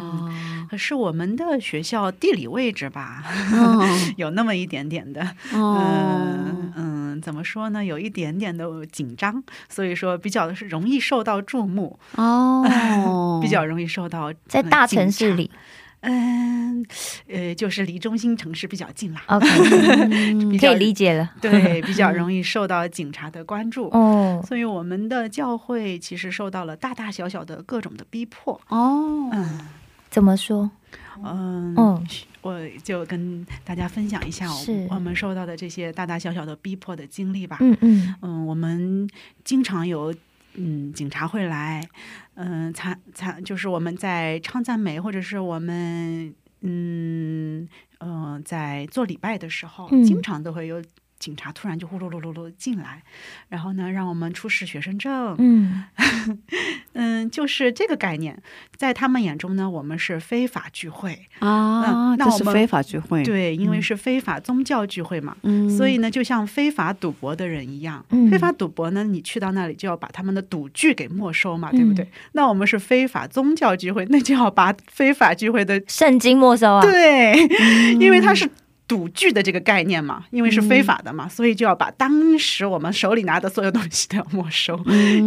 [0.69, 3.23] 可是我们的学校地理位置吧，
[4.17, 7.83] 有那么一点点的，嗯嗯，怎么说呢？
[7.83, 15.49] 有一点点的紧张，所以说比较的是容易受到注目哦， 比较容易受到在大城市里，
[16.01, 16.85] 嗯
[17.27, 19.21] 呃，就是离中心城市比较近啦。
[19.27, 21.31] OK，可以理解了。
[21.41, 29.59] 对，比较 容易受到警察的关注哦，所以我们的教会其实受到了大大小小的各种的逼迫哦，嗯。
[30.09, 30.71] 怎么说？
[31.23, 32.05] 嗯，
[32.41, 34.47] 我就跟大家分享一下
[34.89, 37.57] 我们受到的这些大大小小的逼迫的经历吧。
[37.61, 39.09] 嗯嗯嗯，我们
[39.43, 40.13] 经常有
[40.55, 41.87] 嗯警察会来，
[42.35, 47.67] 嗯参参就是我们在唱赞美或者是我们嗯
[47.99, 50.81] 嗯在做礼拜的时候，经常都会有。
[51.19, 53.03] 警察突然就呼噜噜噜噜进来，
[53.49, 55.35] 然后呢，让我们出示学生证。
[55.37, 55.83] 嗯
[56.93, 58.41] 嗯，就是这个概念，
[58.75, 62.15] 在他们眼中呢，我们是非法聚会啊。
[62.15, 65.35] 那是非法聚会，对，因为是非法宗教聚会嘛。
[65.43, 72.07] 嗯，所以呢，就像非法赌博的人一样，非法赌博呢，你去到那里就要把他们的赌具给没收嘛，对不对？
[72.31, 76.81] 那我们是非法宗教聚会，那就要把非法聚会的圣经没收啊。
[76.81, 77.35] 对，
[77.99, 78.49] 因为他是。
[78.89, 84.77] 赌具的这个概念嘛，因为是非法的嘛，所以就要把当时我们手里拿的所有东西都要没收，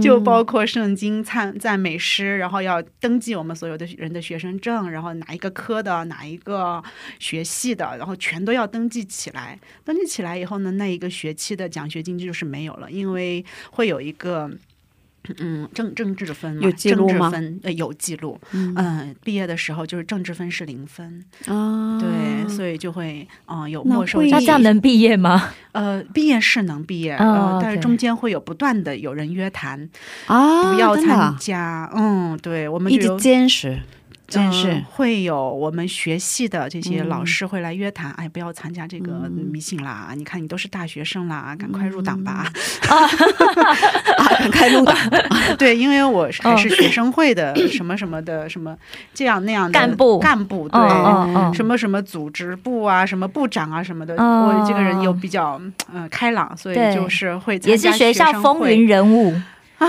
[0.03, 6.83] 就包括圣经、赞赞美诗，然后要登记我们所有的人的学生证，然后哪一个科的、哪一个
[7.21, 9.57] 学系的，然后全都要登记起来。
[9.85, 14.51] 登记起来以后呢，那一个学期的奖学金就是没有了，因为会有一个。
[15.39, 17.33] 嗯，政政治分有记录吗？
[17.63, 18.39] 呃，有记录。
[18.53, 22.01] 嗯，毕业的时候就是政治分是零分啊。
[22.01, 24.21] 对，所以就会啊有没收。
[24.23, 25.51] 那这样能毕业吗？
[25.73, 29.89] 呃，毕业是能毕业，呃，但是中间会有不断的有人约谈
[30.27, 31.91] 啊，不要参加。
[31.95, 33.79] 嗯，对，我们一直坚持。
[34.33, 40.09] 真是会有我们学系的这些老师会来约谈，哎，不要参加这个迷信啦！
[40.17, 42.47] 你看你都是大学生啦，赶快入党吧！
[42.89, 43.09] 啊，
[44.41, 44.97] 赶快入党！
[45.59, 48.75] 对，因为我还是学生会的什么什么的什么
[49.13, 50.81] 这样那样的干部干部，对，
[51.55, 54.15] 什么什么组织部啊，什么部长啊什么的。
[54.15, 55.61] 我这个人又比较
[55.93, 59.35] 嗯开朗，所以就是会也是学校风云人物。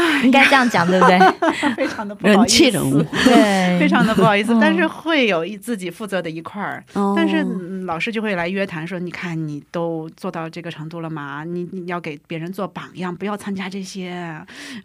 [0.24, 1.20] 应该这样讲，对不对？
[1.76, 4.58] 非常的不好意思，对，非常的不好意思。
[4.60, 6.84] 但是会有一自己负责的一块儿，
[7.16, 7.46] 但是
[7.86, 11.44] 老师就会来约谈说：“你看，你都做到这个程度了吗？
[11.44, 14.14] 你你要给别人做榜样，不要参加这些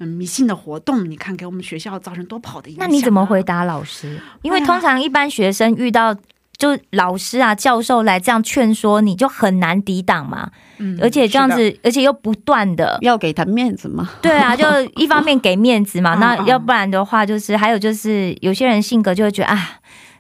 [0.01, 1.09] 嗯迷信的活动。
[1.09, 4.19] 你看，给我们学校造成多不好的影响。”那你怎么回答老师？
[4.43, 6.17] 因为通常一般学生遇到。
[6.59, 10.51] 就老师啊、教授来这样劝说，你就很难抵挡嘛。
[10.79, 14.11] 嗯，而且这样子，而且又不断的要给他面子嘛。
[14.21, 14.67] 对啊，就
[15.01, 16.17] 一方面给面子嘛。
[16.17, 19.79] 那要不然的话，就是还有就是有些人性格就会觉得啊，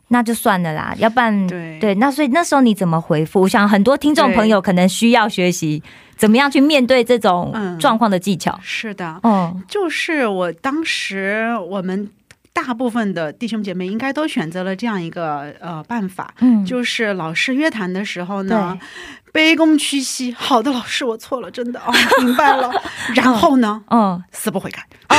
[0.08, 0.94] 那就算了啦。
[0.98, 1.44] 要不然
[1.80, 3.40] 对，那所以那时候你怎么回复？
[3.40, 5.82] 我想很多听众朋友可能需要学习
[6.16, 8.56] 怎么样去面对这种状况的技巧。
[8.62, 12.08] 是的，嗯，就是我当时我们。
[12.60, 18.76] 大部分的弟兄姐妹应该都选择了这样一个呃办法，嗯，就是老师约谈的时候呢，
[19.32, 22.68] 卑躬屈膝，好的，老师我错了，真的哦， 明白了。
[23.14, 24.84] 然后呢，嗯，死不悔改，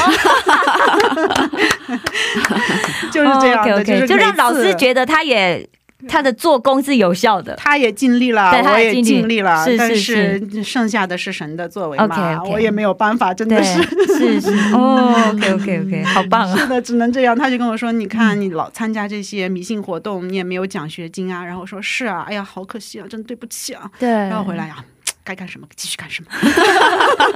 [3.10, 5.66] 就是这样的，就让老师觉得他也
[6.08, 13.82] 他的做工是有效的，他也尽力了，我也尽力了，是但是剩下的是神的作为嘛，我也没有办法，真的是
[14.18, 16.56] 是是 哦，OK OK OK，好棒啊！
[16.58, 17.38] 是的，只能这样。
[17.38, 24.84] 他就跟我说：“你看，你老参加这些迷信活动，你也没有奖学金啊。”然后我说：“是啊，哎呀，好可惜啊，真对不起啊。”对，然后回来呀。
[25.30, 26.32] 该干什么继续干什么，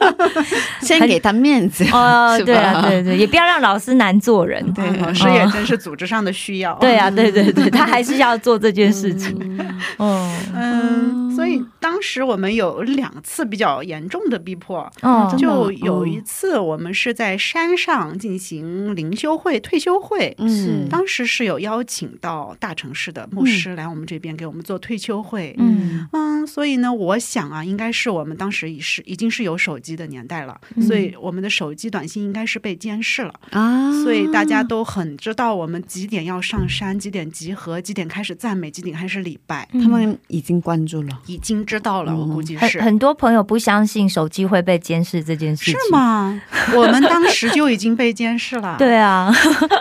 [0.81, 4.63] 先给他面子哦， 对啊，对对，也不要让老师难做人。
[4.73, 6.73] 对，老师也真是组织上的需要。
[6.79, 9.37] 对啊，对对对， 他还是要做这件事情。
[9.97, 14.91] 哦，嗯，所以当时我们有两次比较严重的逼迫。
[15.03, 20.35] 嗯，就有一次我们是在山上进行灵修会、退休会。
[20.39, 25.55] 嗯，当时是有邀请到大城市的牧师来我们这边给我们做退休会。
[25.59, 27.82] 嗯嗯，所以呢，我想啊，应该。
[27.83, 30.57] 应该是我们当时已是已经是有手机的年代了，
[30.87, 42.15] 所以我们的手机短信应该是被监视了啊，所以大家都很知道我们几点要上山，几点集合，几点开始赞美，几点开始礼拜，他们已经关注了，已经知道了。
[42.15, 46.41] 我估计是很多朋友不相信手机会被监视这件事情，是吗？
[46.73, 48.77] 我们当时就已经被监视了。
[48.79, 49.29] 对啊，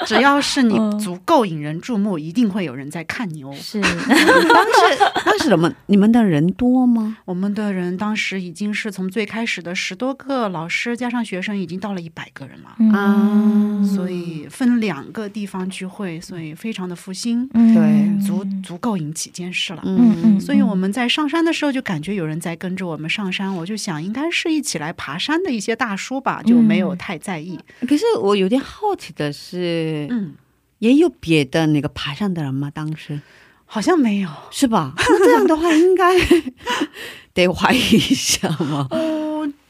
[0.04, 3.54] 只要是你足够引人注目，一定会有人在看你哦。
[3.54, 7.18] 是， 当时当时我们你们的人多吗？
[7.24, 7.91] 我们的人。
[7.96, 13.82] 当时已经是从最开始的十多个老师加上学生，已经到了一百个人了啊！
[13.84, 19.82] 所以分两个地方聚会，所以非常的复兴，对，足足够引起监视了。
[19.84, 27.58] 嗯嗯，所以我们在上山的时候就感觉有人在跟着我们上山，我就想应该是一起来爬山的一些大叔吧，就没有太在意。
[27.88, 30.34] 可是我有点好奇的是，嗯，
[30.78, 32.70] 也有别的那个爬山的人吗？
[32.72, 33.20] 当时
[33.64, 34.94] 好像没有，是吧？
[34.96, 36.04] 那这样的话应该。
[37.34, 38.88] 得怀疑一下吗？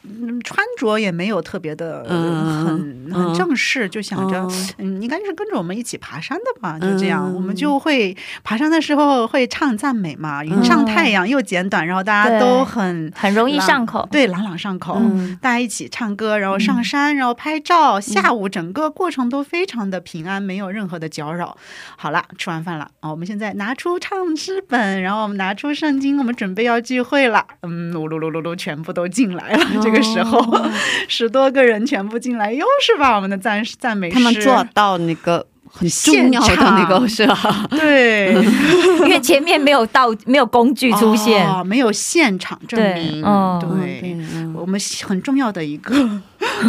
[0.05, 4.47] 嗯，穿着也没有特别的很很正式，就想着
[4.77, 15.01] 嗯，应该是跟着我们一起爬山的吧，就这样，我们就会爬山的时候会唱赞美嘛，云上太阳又简短，然后大家都很很容易上口，对，朗朗上口，
[15.41, 21.55] 大家一起唱歌，然后上山，然后拍照，下午整个过程都非常的平安，没有任何的搅扰。
[21.95, 29.92] 好了，吃完饭了啊，我们现在拿出唱诗本，然后我们拿出圣经，我们准备要聚会了，嗯，噜噜噜噜噜，全部都进来了，这。
[29.92, 30.41] 个时候，
[31.07, 37.67] 十多个人全部进来，又是把我们的赞赞美诗，他们做到那个很重要的那个是吧？
[37.71, 38.33] 对，
[39.05, 43.21] 因为前面没有道，没有工具出现，没有现场证明。
[43.21, 44.17] 对，
[44.55, 45.93] 我们很重要的一个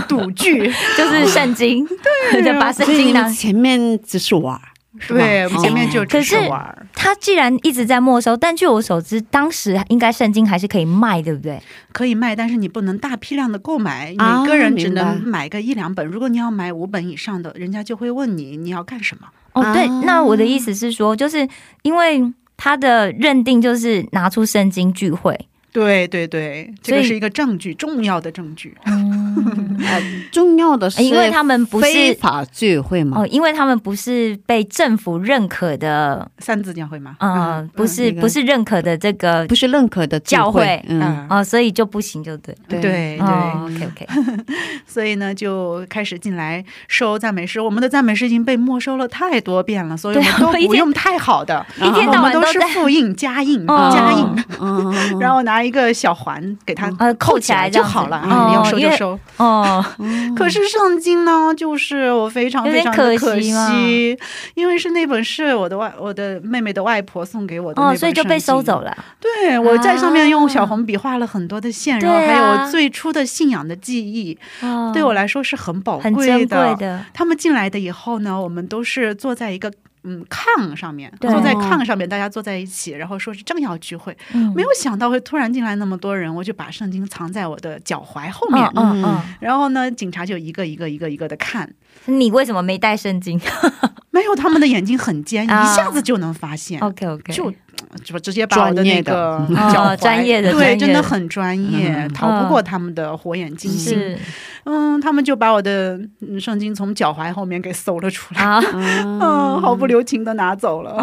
[0.09, 0.73] 赌具。
[0.97, 1.87] 就是圣经，
[2.33, 3.29] 对，把圣经拿。
[3.29, 4.61] 前面只是玩。
[5.09, 6.87] 对，前面就只是玩。
[6.95, 11.61] 他既然一直在没收，但据我所知，当时应该圣经还是可以卖，对不对？
[11.93, 16.07] 可以卖，但是你不能大批量的购买，每个人只能买个一两本。
[16.07, 19.27] 如果你要买五本以上的，人家就会问你你要干什么。
[19.53, 21.49] 哦，对，那我的意思是说，就是
[21.83, 25.49] 因为他的认定就是拿出圣经聚会。
[25.75, 28.73] 对对对，这个是一个证据，重要的证据。
[30.31, 33.21] 重要的是，因为他们不是非法聚会嘛。
[33.21, 37.17] 哦，因为他们不是被政府认可的三字教会嘛？
[37.19, 40.81] 嗯，不是，不是认可的这个，不是认可的教会。
[40.87, 43.19] 嗯，哦，所以就不行，就对，对对。
[43.19, 44.07] OK OK。
[44.87, 47.61] 所以呢，就开始进来收赞美诗。
[47.61, 54.25] 我们的赞美诗已经被没收了太多遍了，所以我们都不用太好的，一天到晚都是复印、加印、加印，
[55.19, 55.64] 然后拿。
[55.65, 59.85] 一个小环给它呃扣起来就好了，你要收就收哦。
[60.37, 64.17] 可是圣经呢，就是我非常非常的可惜，
[64.55, 68.97] 因为是那本是我的外我的妹妹的外婆送给我的，哦，所以就被收走了。
[69.21, 74.39] 对，我在上面用小红笔画了很多的线，然后还有最初的信仰的记忆，
[74.93, 77.05] 对我来说是很宝贵的。
[77.13, 79.73] 他们进来的以后呢，我们都是坐在一个。
[80.05, 84.17] 嗯，炕上面坐在炕上面，大家坐在一起，然后说是正要聚会，
[84.55, 91.73] 没有想到会突然进来那么多人，我就把圣经藏在我的脚踝后面，嗯嗯，然后呢，警察就一个一个一个一个的看，
[92.07, 93.41] 你为什么没带圣经？
[94.11, 96.79] 没有，他们的眼睛很尖，一下子就能发现。
[96.81, 97.53] OK OK，就
[98.03, 104.17] 就直接把我的那个脚踝，专业的对，真的很专业，逃不过他们的火眼金睛。
[104.65, 106.01] 嗯，他们就把我的
[106.41, 110.97] 圣经从脚踝后面给搜了出来， 嗯，毫不留情的拿走了。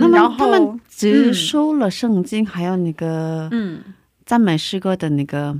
[0.00, 3.80] 那么他们只收了圣经，还有那个嗯
[4.24, 5.56] 赞美诗歌的那个。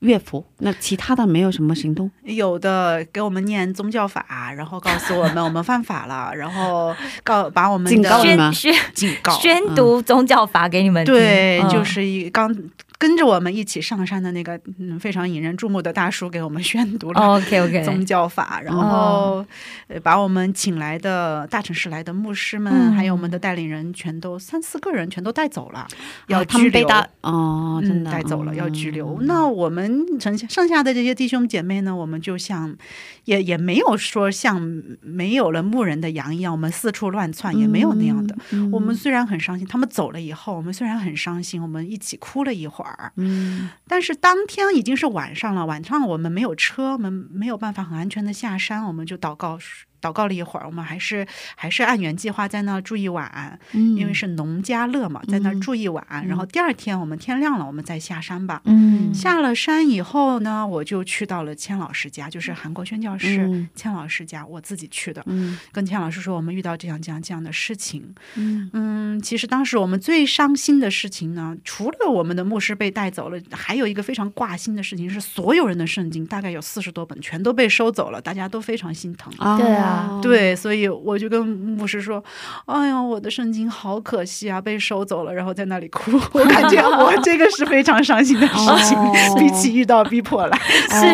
[0.00, 2.10] 乐谱，那其他的没有什么行动？
[2.24, 4.24] 有的给我们念宗教法，
[4.56, 11.04] 然后告诉我们 我们犯法了，然后告把我们警告宣宣警告宣读宗教法给你们。
[11.04, 12.54] 对，就是一刚
[13.00, 19.42] 跟着我们一起上山的那个嗯非常引人注目的大叔给我们宣读了 OK OK 宗教法，然后
[19.88, 25.88] 呃把我们请来的大城市来的牧师们，还有我们的带领人，全都三四个人全都带走了，
[26.26, 26.86] 要拘留
[27.22, 29.18] 哦，真的带走了要拘留。
[29.22, 32.76] 那我们剩下剩下的这些弟兄姐妹呢，我们就像
[33.24, 34.60] 也也没有说像
[35.00, 38.36] 没有了牧人的羊一样，我们四处乱窜，也没有那样的。
[38.70, 42.89] 我们虽然很伤心，他们走了以后，我们虽然很伤心，我们一起哭了一会儿。
[43.16, 49.58] 嗯，但是当天已经是晚上了，晚上我们没有车，我们没有办法很安全的下山，我们就祷告。
[50.00, 56.04] 祷告了一会儿，我们还是还是按原计划在那住一晚，因为是农家乐嘛，在那住一晚。
[56.26, 58.60] 然后第二天我们天亮了，我们再下山吧。
[58.64, 65.22] 嗯，下了山以后呢，我就去到了千老师家，就是韩国宣教师千老师家，我自己去的。
[65.26, 68.14] 嗯，跟千老师说，我们遇到这样这样这样的事情。
[68.36, 79.32] 嗯嗯，其实当时我们最伤心的事情呢，除了我们的牧师被带走了，还有一个非常挂心的事情是，所有人的圣经大概有四十多本全都被收走了，大家都非常心疼。
[79.58, 80.20] 对啊。
[80.22, 82.22] 对，所以我就跟牧师说
[82.66, 86.12] ：“哎呀，我的圣经好可惜啊，被收走了。”然后在那里哭。
[86.32, 88.96] 我感觉我这个是非常伤心的事情，
[89.38, 90.58] 比起遇到逼迫来，
[90.90, 91.06] 是，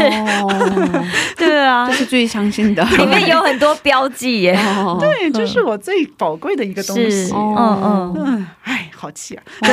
[1.37, 2.85] 对啊，这是最伤心的。
[2.85, 4.59] 里面有很多标记耶，
[5.01, 7.33] 对，这是我最宝贵的一个东西。
[7.35, 9.43] 嗯嗯嗯，哎，好气啊！
[9.63, 9.73] 对。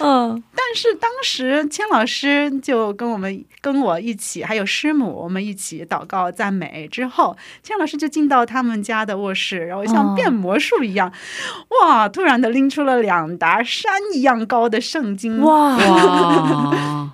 [0.00, 11.12] 嗯，但是当时千老师就跟我们跟我一起，还有师母，我们一起祷告赞美之后，千老师就进到他们家的卧室，然后像变魔术一样，
[11.82, 15.78] 哇，突然的拎出了两沓山一样高的圣经，哇。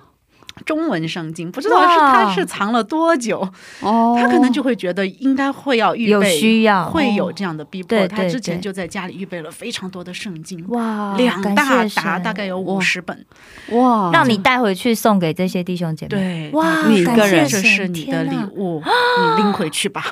[0.65, 3.39] 中文圣经，不知道是他是藏了多久，
[3.81, 6.89] 哦，他可能就会觉得应该会要预备，有需要。
[6.89, 13.25] 会有这样的逼迫，他之前就在家里预备了非常多的圣经，哇，两大沓大概有五十本，
[13.71, 17.47] 哇，让你带回去送给这些弟兄姐妹，对，哇，你一个人。
[17.51, 18.81] 这是你的礼物，
[19.19, 20.05] 你拎回去吧，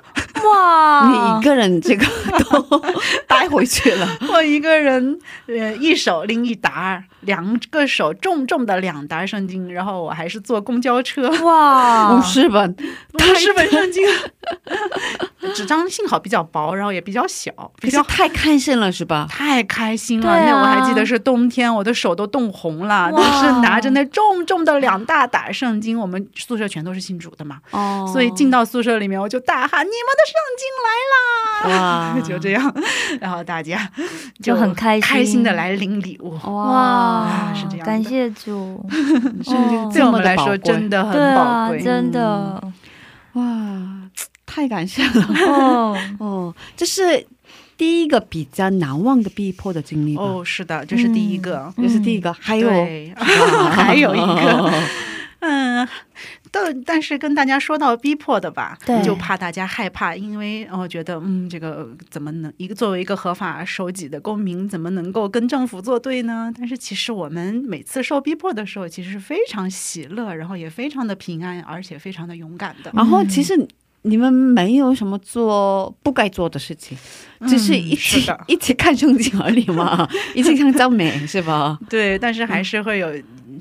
[0.44, 2.06] 哇， 你一个人这个
[2.40, 2.82] 都
[3.28, 10.40] 带回去了， 我一个人呃一手拎一沓，两个手重重的两沓圣经，然后我还是。
[10.40, 11.30] 坐公交车。
[11.44, 12.76] 哇， 五十本，
[13.14, 14.04] 五十本圣经，
[15.54, 17.52] 纸张幸好比较薄，然后也比较小，
[17.82, 19.28] 比较太开心了是吧？
[19.30, 32.74] 太开心了，那我还记得是冬天，我的手都冻红了，但是拿着那重重的两大沓圣经，我们宿舍全都是信主的嘛，哦，所以进到宿舍里面我就大喊：“你们的圣经来啦！”哇， 就这样，
[33.20, 33.90] 然后大家
[34.42, 35.02] 就很开心。
[35.02, 37.09] 开心的来领礼物，哇，
[37.56, 38.86] 是这样，感谢主，
[39.44, 40.24] 圣经这么的。
[40.26, 42.62] 来说真的很宝贵，真的，
[43.34, 43.44] 哇，
[44.46, 45.28] 太感谢了。
[45.48, 45.98] 哦。
[46.20, 47.26] 哦，这是
[47.78, 52.70] 第一个比较难忘的逼迫的经历哦，是的，这是第一个，这是第一个，还有。
[53.72, 54.72] 还有一个，
[55.40, 55.88] 嗯。
[56.52, 66.52] 但但是跟大家说到逼迫的吧，就怕大家害怕，因为我觉得，嗯，这个怎么能一个作为一个合法守己的公民，怎么能够跟政府作对呢？
[66.58, 72.92] 但是其实我们每次受逼迫的时候，其实是非常喜乐，然后也非常的平安，而且非常的勇敢的。
[72.96, 73.68] 然后其实
[74.04, 76.98] 你们没有什么做不该做的事情，
[77.48, 81.78] 只是一起一起看风景而已嘛， 一起看赞美是吧？
[81.90, 83.14] 对，但是还是会有。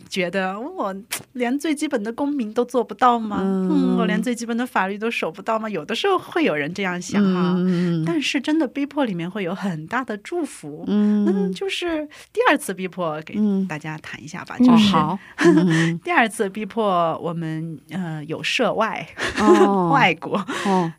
[0.08, 0.94] 觉得我
[1.32, 3.38] 连最基本的公民都做不到吗？
[3.42, 5.68] 嗯，我连最基本的法律都守不到吗？
[5.68, 7.56] 有的时候会有人这样想哈，
[8.04, 10.84] 但是真的逼迫里面会有很大的祝福。
[10.86, 14.56] 嗯，就是第二次逼迫，给大家谈一下吧。
[14.58, 14.92] 就是
[16.04, 19.06] 第二次逼迫，我们呃有涉外
[19.92, 20.44] 外国，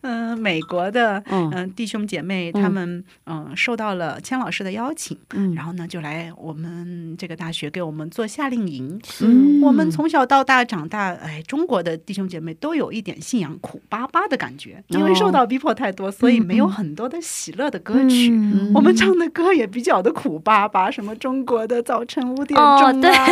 [0.01, 8.78] 嗯，美国的嗯弟兄姐妹他们嗯受到了千老师的邀请，嗯，然后呢就来我们这个大学给我们做夏令营。
[9.21, 18.31] 嗯，我们从小到大长大，哎，中国的弟兄姐妹都有一点信仰苦巴巴的感觉，因为受到逼迫太多，所以没有很多的喜乐的歌曲。
[18.73, 23.27] 我们唱的歌也比较的苦巴巴，什么中国的早晨五点钟啊，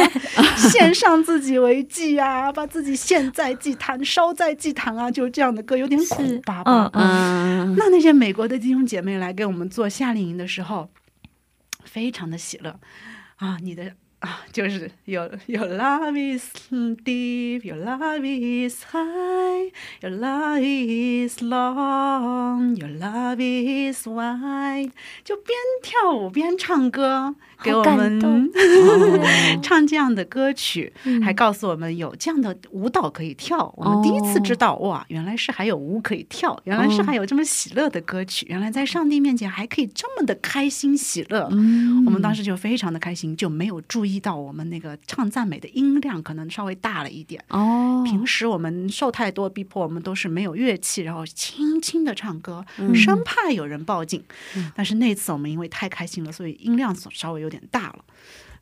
[0.55, 6.89] 献上自己为祭啊，把自己献在祭坛，烧在祭坛啊，就这样的歌有点苦巴巴。
[6.93, 10.89] 嗯，那那些美国的弟兄姐妹来给我们做夏令营的时候，
[11.83, 12.79] 非常的喜乐。
[13.37, 13.93] 啊，你的。
[14.19, 23.39] 啊，就是 Your Your love is deep, Your love is high, Your love is long, Your love
[23.39, 24.91] is wide。
[25.23, 28.19] 就边跳舞边唱歌，给我们
[29.61, 30.91] 唱这样的歌曲，
[31.23, 33.73] 还告诉我们有这样的舞蹈可以跳。
[33.77, 41.45] 我们第一次知道，哇，原来是还有舞可以跳，原来是还有这么喜乐的歌曲，原来在上帝面前还可以这么的开心喜乐。
[42.05, 47.43] 我们当时就非常的开心，就没有注意到我们那个唱赞美的音量可能稍微大了一点。
[47.49, 54.23] 哦，平时我们受太多逼迫，我们都是没有乐器，然后轻轻的唱歌，生怕有人报警。
[54.75, 57.99] 但是那次我们因为太开心了，所以音量稍微有点大了。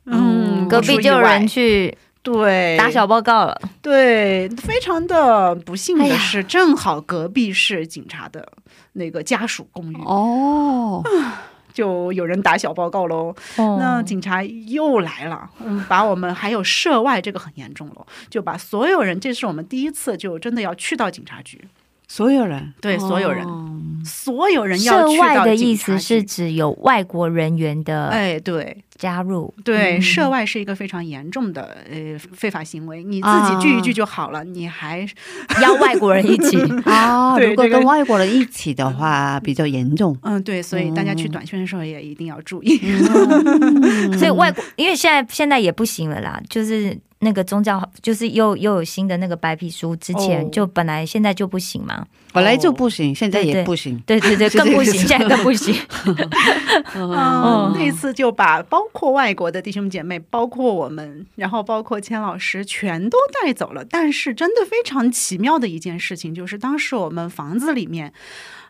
[0.04, 3.60] 嗯，隔壁就有人去对打小报告了。
[3.82, 8.46] 对，非常的不幸的是，正好隔壁是警察的
[8.92, 11.02] 那个家属公寓哦，
[11.74, 13.34] 就有人打小报告喽。
[13.56, 21.60] 那警察又来了，嗯，把我们还有涉外这个很严重了，就把所有人，这是我们第一次就真的要去到警察局。
[22.08, 22.72] 所有人？
[22.80, 23.46] 对所有人，
[24.04, 29.52] 所有人要去到的意思是指有外国人员的哎，对加入。
[29.64, 35.06] 对涉外是一个非常严重的呃非法行为，你自己聚一聚就好了，你还
[35.60, 36.56] 邀外国人一起。
[36.84, 37.38] 啊？
[37.38, 40.16] 如果跟外国人一起的话比较严重。
[40.22, 42.78] 嗯，对，所以大家去短宣的时候也一定要注意。
[44.18, 46.98] 所以外国因为现在现在也不行了啦，就是。
[47.20, 55.74] 那个宗教就是又又有新的那个白皮书，之前就本来现在就不行嘛，本来就不行，现在也不行，对对对， 更不行，现在更不行。
[56.94, 63.84] 嗯，那次就把包括外国的弟兄姐妹，包括我们，然后包括千老师，全都带走了。
[63.84, 68.12] 但是真的非常奇妙的一件事情，就是当时我们房子里面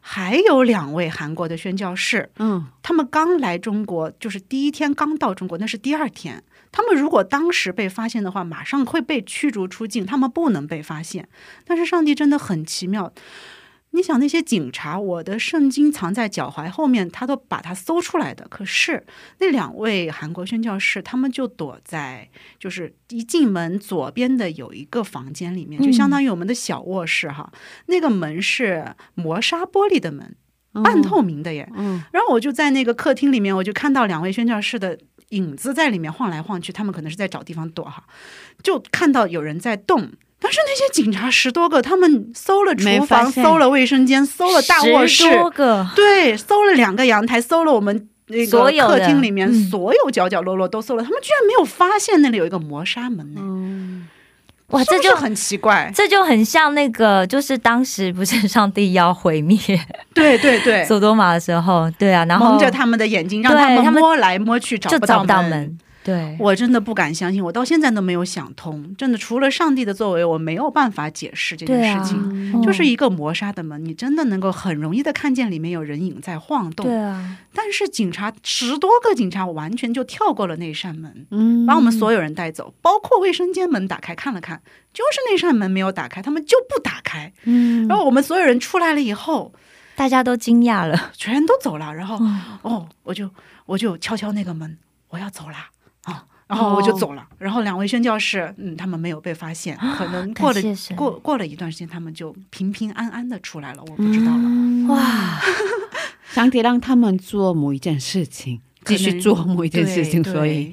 [0.01, 6.43] 还有两位韩国的宣教士，嗯，他们刚来中国，就是第一天刚到中国，那是第二天。
[6.73, 10.05] 他们如果当时被发现的话，马上会被驱逐出境。
[10.05, 11.27] 他们不能被发现。
[11.65, 13.13] 但是上帝真的很奇妙。
[13.97, 18.47] 你想那些警察，我的圣经藏在脚踝后面，他都把它搜出来的。
[18.49, 19.05] 可是
[19.39, 22.29] 那两位韩国宣教士，他们就躲在，
[22.59, 27.51] 就是一进门左边的有一个房间里面，就相当于我们的小卧室哈。
[27.87, 30.37] 那个门是磨砂玻璃的门，
[30.85, 31.67] 半透明的耶。
[31.75, 32.05] 嗯。
[32.13, 34.99] 然后我就在那个客厅里面，我就看到两位宣教士的。
[35.31, 38.05] 影子在里面晃来晃去，他们可能是在找地方躲哈，
[38.63, 40.13] 就看到有人在动。
[40.47, 45.25] 但是那些警察十多个，他们搜了厨房，搜了卫生间，搜了大卧室，
[45.97, 53.41] 对，搜了两个阳台，搜了我们那个客厅里面所有角角落落都搜了，他们居然没有发现那里有一个磨砂门呢。
[54.69, 59.59] 哇，这就很奇怪，这就很像那个，就是当时不是上帝要毁灭，
[60.15, 65.77] 对对对， 索多玛的时候，对啊，然后蒙着他们的眼睛，让他们摸来摸去，找不到门。
[66.07, 68.95] 对我真的不敢相信，我到现在都没有想通。
[68.97, 72.63] 真的，除了上帝的作为，我没有办法解释这件事情。
[72.63, 76.87] 就是一个磨砂的门，你真的能够很容易的看见里面有人影在晃动。
[76.87, 87.33] 对啊，但是警察十多个警察完全就跳过了那扇门，嗯，把我们所有人带走，包括卫生间门打开看了看，就是那扇门没有打开，他们就不打开。
[87.43, 89.53] 嗯，然后我们所有人出来了以后，
[89.97, 91.93] 大家都惊讶了，全都走了。
[91.93, 92.25] 然后
[92.63, 93.29] 哦，我就
[93.67, 94.79] 我就敲敲那个门，
[95.09, 95.57] 我要走了。
[96.47, 97.27] 啊，然后我就走了。
[97.39, 100.61] 然后两位宣教士，嗯，他们没有被发现，可能过了
[100.95, 103.83] 过过了一段时间，他们就平平安安的出来了。
[103.83, 104.95] 我不知道了。
[104.95, 105.41] 哇，
[106.33, 110.73] 上帝让他们做某一件事情，继续做某一件事情，所以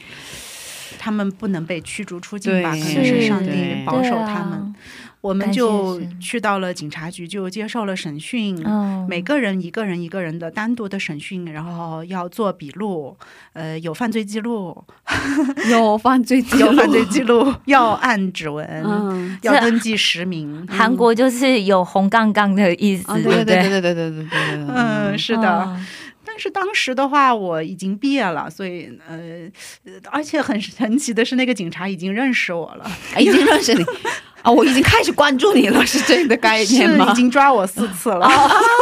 [1.00, 2.72] 他们不能被驱逐出境吧？
[2.72, 4.76] 可能是上帝保守他们。
[5.24, 8.62] 我们就去到了警察局，就接受了审讯。
[9.08, 13.16] 每个人一个人一个人的单独的审讯，然后要做笔录。
[13.54, 14.84] 呃，有犯罪记录，
[15.72, 20.68] 有犯罪记录，有犯罪记录，要按指纹，要登记实名。
[20.70, 24.66] 韩国就是有红杠杠的意思，对对对对对对对对。
[24.76, 25.80] 嗯，是的。
[26.26, 29.50] 但是当时的话，我已经毕业了，所以呃，
[30.12, 33.86] 而且很神奇的是，那个警察已经认识我了，已经认识你。
[34.44, 37.08] 啊，我已经开始关注你了，是这个概念吗？
[37.10, 38.30] 已经抓我四次了，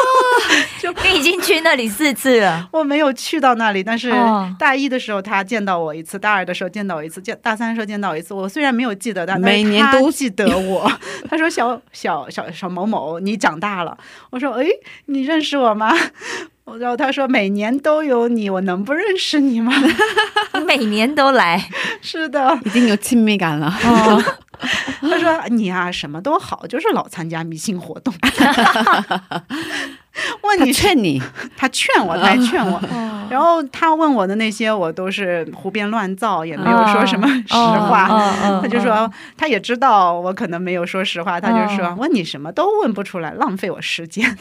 [0.81, 2.67] 就你已经去那里四次了。
[2.71, 4.11] 我没有去到那里，但是
[4.57, 8.33] 大一的时候他见到我一次，大二的时候见到我一次，见大三的时候见到我一次。
[8.33, 10.91] 我虽然没有记得，但每年都记得我。
[11.29, 13.95] 他说：“小小小小某某，你长大了。”
[14.31, 14.65] 我说：“哎，
[15.05, 15.95] 你认识我吗？”
[16.79, 19.71] 然后他说：“每年都有你，我能不认识你吗？”
[20.65, 21.69] 每年都来，
[22.01, 23.71] 是的，已经有亲密感了。
[25.01, 28.13] 他说：“你啊，什么都好，就是老参加迷信活动。”
[30.43, 31.21] 问你劝你，
[31.55, 32.81] 他劝我，他还劝我。
[33.29, 38.07] 然后他问我的那些，我都是胡编乱造，也没有说什么实话。
[38.61, 44.37] 他就说他也知道我可能没有说实话，他就说问你什么都问不出来，浪费我时间，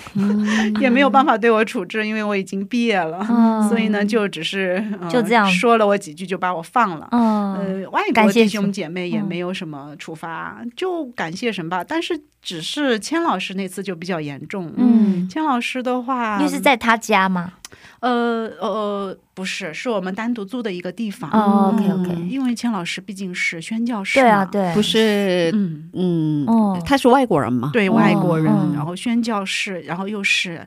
[0.80, 3.24] 也没有办法对我处置，因为我已经毕业了。
[3.68, 7.08] 所以呢，就只是就这样说了我几句就把我放了。
[7.12, 11.84] 呃，外国弟兄姐妹也没有什么处罚，就感谢神吧。
[11.86, 14.72] 但是只是千老师那次就比较严重。
[14.76, 17.52] 嗯，千老师的话，因为是在他家吗？
[18.00, 21.30] 呃呃，不是，是我们单独租的一个地方。
[21.30, 22.14] 哦，OK OK。
[22.28, 27.70] 因为千老师毕竟是宣教师，对啊，对，不是，嗯嗯，哦，他是外国人嘛？
[27.74, 30.66] 对，外国人，然后宣教士，然后又是。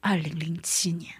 [0.00, 1.12] 二零零七年，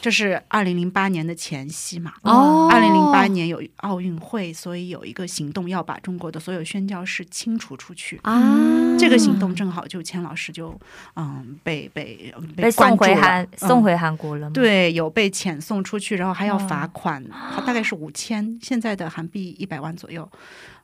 [0.00, 2.12] 这是二零零八年的前夕嘛？
[2.22, 8.96] 哦，二零零八年有奥运会，所以有一个行动要把中国的所有宣教士清除出去啊。
[8.98, 10.78] 这个行动正好就钱老师就
[11.16, 14.48] 嗯被被被送回韩送回韩国了。
[14.50, 17.22] 对，有被遣送出去，然后还要罚款，
[17.66, 20.28] 大概是五千现在的韩币一百万左右。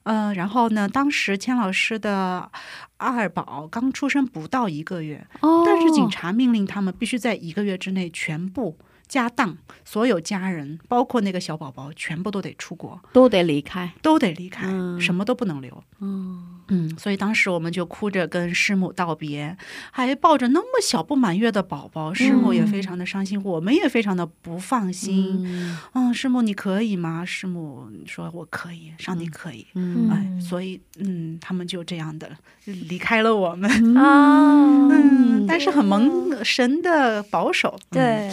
[0.05, 0.89] 嗯，然后呢？
[0.89, 2.51] 当时千老师的
[2.97, 8.79] 二宝刚出生不到一个月，但是警察命令他们必须在一个月之内全部。
[9.07, 14.67] 家当，所有家人，包括那个小宝宝，全部都得出国，都得离开，都得离开，
[14.99, 15.85] 什么都不能留。
[16.01, 19.57] 嗯嗯，所以当时我们就哭着跟师母道别，
[19.91, 25.79] 还抱着那么小不满月的宝宝，师母也非常的伤心，我们也非常的不放心。
[25.95, 27.25] 嗯，师母你可以吗？
[27.25, 29.67] 师母说我可以，上帝可以。
[29.75, 32.31] 嗯，哎，所以嗯，他们就这样的
[32.65, 34.89] 离开了我们啊。
[34.91, 37.79] 嗯，但是很蒙神的保守。
[37.91, 38.31] 对。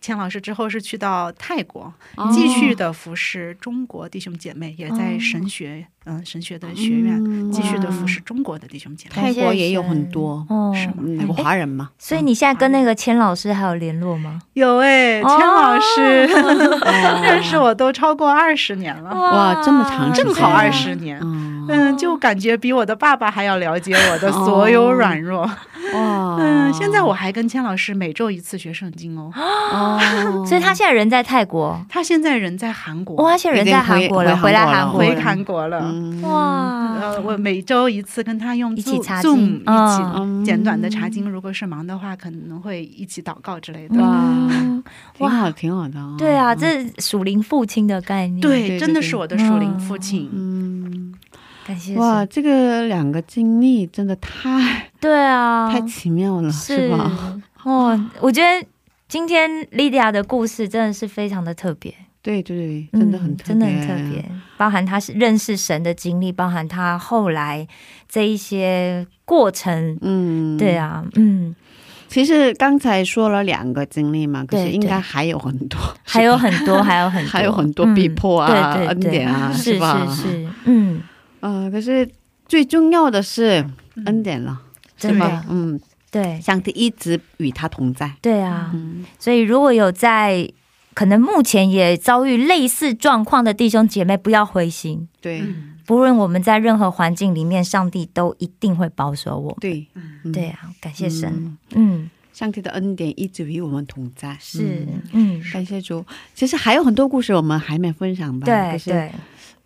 [0.00, 1.92] 钱老师之后是去到泰国，
[2.32, 9.14] 继续的服侍中国弟兄姐妹，也在神学，嗯，神学的学院继续的服侍中国的弟兄姐妹。
[9.14, 11.24] 泰国也有很多，是吗？
[11.26, 11.90] 有华人吗？
[11.98, 14.40] 所以你现在跟那个千老师还有联络吗？
[14.54, 16.26] 有哎，千老师。
[17.22, 21.20] 认识我都超过二十年了，哇，这么长，正好二十年。
[21.22, 25.48] 嗯，就感觉比我的爸爸还要了解我的所有软弱。
[25.94, 29.30] 哇，嗯，现在我还跟千老师每周一次学圣经哦。
[29.34, 29.98] 哦，
[30.46, 33.16] 所以他现在人在泰国，他现在人在韩国。
[33.16, 35.92] 哇，现在人在韩国了，回来韩国，回韩国了。
[36.22, 41.28] 哇，呃，我每周一次跟他用一起查经，一起简短的查经。
[41.28, 44.00] 如果是忙的话，可能会一起祷告之类的。
[44.00, 44.48] 哇，
[45.16, 45.94] 挺好，挺好的。
[46.18, 50.30] 对啊，这属灵父亲的概念，对，真的是我的属灵父亲。
[50.32, 51.09] 嗯。
[51.96, 56.88] 哇，这个两个经历真的太对啊，太奇妙了，是。
[56.90, 57.40] 吧？
[57.62, 58.66] 哦，我觉得
[59.06, 62.56] 今天莉迪亚的故事真的是非常的特别，对对
[62.90, 64.24] 对，真的很真的很特别，
[64.56, 67.66] 包含他是认识神的经历，包含他后来
[68.08, 71.54] 这一些过程，嗯，对啊，嗯，
[72.08, 80.06] 其实刚才说了两个经历嘛，可是应该还有很多，还有很多，还有很多， 还有很多逼迫啊，恩典啊，是吧？
[80.10, 81.02] 是，嗯。
[81.40, 82.08] 呃，可是
[82.46, 83.64] 最重要的是
[84.06, 84.60] 恩典了，
[84.96, 85.44] 是吗？
[85.48, 85.80] 嗯，
[86.10, 88.12] 对，上帝一直与他同在。
[88.20, 88.74] 对啊，
[89.18, 90.50] 所以如果有在
[90.92, 95.08] 可能目前也遭遇类似状况的弟兄姐妹，不要灰心。
[95.20, 95.42] 对，
[95.86, 99.56] 不论我们在任何环境里面，上帝都一定会保守我。
[99.60, 99.86] 对，
[100.32, 101.56] 对啊，感谢神。
[101.74, 104.36] 嗯，上帝的恩典一直与我们同在。
[104.40, 106.04] 是，嗯，感谢主。
[106.34, 108.44] 其实还有很多故事我们还没分享吧？
[108.44, 109.12] 对，对。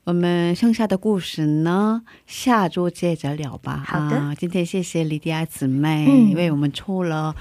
[0.04, 3.82] 我们剩下的故事呢，下周接着聊吧。
[3.86, 7.34] 好的，今天谢谢莉迪亚姊妹为我们抽了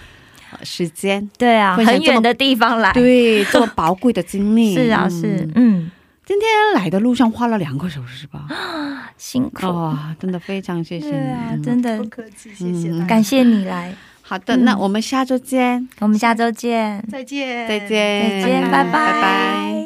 [0.64, 1.30] 时间。
[1.38, 4.74] 对啊，很远的地方来，对，这么宝贵的经历。
[4.76, 5.92] 是啊，是，嗯，
[6.26, 8.48] 今天来的路上花了两个小时吧，
[9.18, 9.68] 辛苦。
[9.68, 11.08] 啊，真的非常谢谢
[11.56, 11.98] 你，真的。
[11.98, 13.94] 不客气，谢谢，感谢你来。
[14.22, 19.74] 好的，那我们下周见，我们下周见，再见，再见，再见，拜拜，拜拜。
[19.74, 19.83] 主，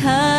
[0.00, 0.29] because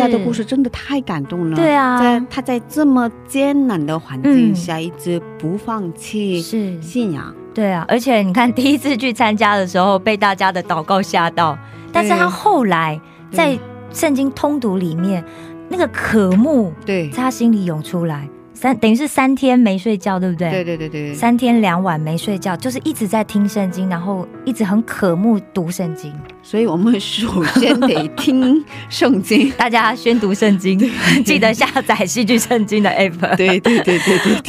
[0.00, 1.56] 他的故事真的太感动了。
[1.56, 6.80] 对啊，在她在这么艰难的环境下，一直不放弃是。
[6.82, 7.34] 信仰。
[7.54, 11.56] 对啊，而且你看，第一次去参加的时候被大家的祷告吓到，
[11.92, 13.00] 但是他后来
[13.30, 13.56] 在
[13.92, 15.24] 圣经通读里面，
[15.68, 18.28] 那个渴慕，对，在他心里涌出来。
[18.54, 20.48] 三等于是三天没睡觉，对不对？
[20.50, 21.12] 对对对对。
[21.12, 26.12] 三天两晚没睡觉，就是一直在听圣经，然后一直很渴慕读圣经。
[26.42, 30.78] 所以我们首先得听圣经， 大家宣读圣经，
[31.24, 33.36] 记得下载戏剧圣经的 app。
[33.36, 34.36] 对对对对对。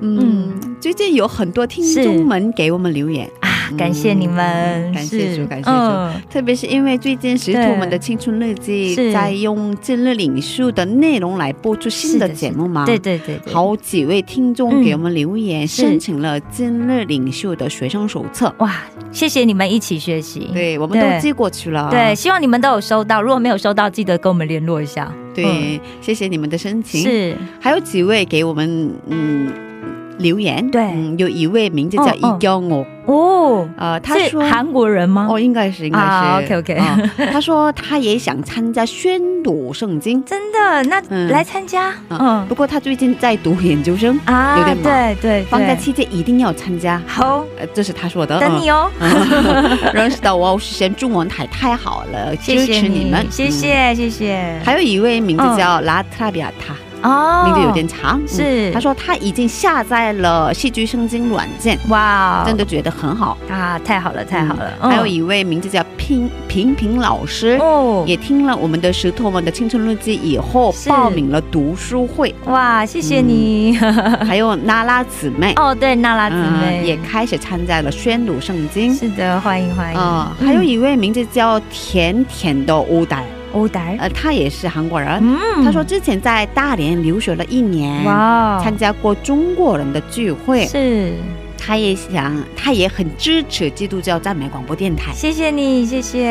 [0.00, 3.28] 嗯嗯，最近有很多听众们给我们留言。
[3.76, 6.30] 感谢你们，感谢主，感谢主。
[6.30, 12.86] 特别是因为最近使徒们的青春日记在用今日领袖的内容来播出新的节目嘛？
[12.86, 18.54] 对对对，好几位听众给我们留言，申请了今日领袖的学生手册。
[18.58, 20.50] 哇，谢谢你们一起学习。
[20.52, 21.88] 对，我们都寄过去了。
[21.90, 23.20] 对，希望你们都有收到。
[23.20, 25.12] 如果没有收到，记得跟我们联络一下。
[25.34, 27.02] 对，谢谢你们的申请。
[27.02, 29.48] 是，还有几位给我们嗯
[30.18, 30.70] 留言。
[30.70, 32.86] 对，有一位名字叫伊娇我。
[33.06, 35.26] 哦，呃，他说韩国人吗？
[35.30, 36.44] 哦，应该是，应该是。
[36.44, 36.82] OK OK。
[37.32, 41.94] 他说他也想参加宣读圣经，真的，那来参加。
[42.10, 44.84] 嗯，不过他最近在读研究生啊，有点忙。
[44.84, 47.00] 对对，放假期间一定要参加。
[47.06, 47.42] 好，
[47.72, 48.38] 这是他说的。
[48.38, 48.90] 等你哦。
[49.94, 54.60] 认识到我是先中文台太好了，支持你们，谢谢谢谢。
[54.62, 56.74] 还有一位名字叫拉特拉比亚塔。
[57.02, 58.20] 哦，名字有点长。
[58.26, 63.78] 是，他说他已经下载了戏剧圣经软件，哇，真的觉得很好啊！
[63.84, 64.72] 太好了，太好了。
[64.80, 72.34] 还有一位名字叫平平平老师，哦，也听了我们的石头们的青春日记以后，报名了读书会。
[72.46, 73.76] 哇，谢谢你。
[74.26, 78.94] 还有娜拉姊妹，哦，对，娜拉姊妹也开始参加了宣读圣经。
[78.94, 79.98] 是的，欢迎欢迎。
[79.98, 83.22] 啊，还有一位名字叫甜甜的乌达。
[83.52, 85.10] 欧达，呃，他也是韩国人。
[85.20, 90.66] 嗯，他说之前在大连留学了一年，哇，参加过中国人的聚会。
[90.66, 91.12] 是。
[91.60, 95.12] 他也想，他也很支持基督教赞美广播电台。
[95.12, 96.30] 谢谢你，谢谢。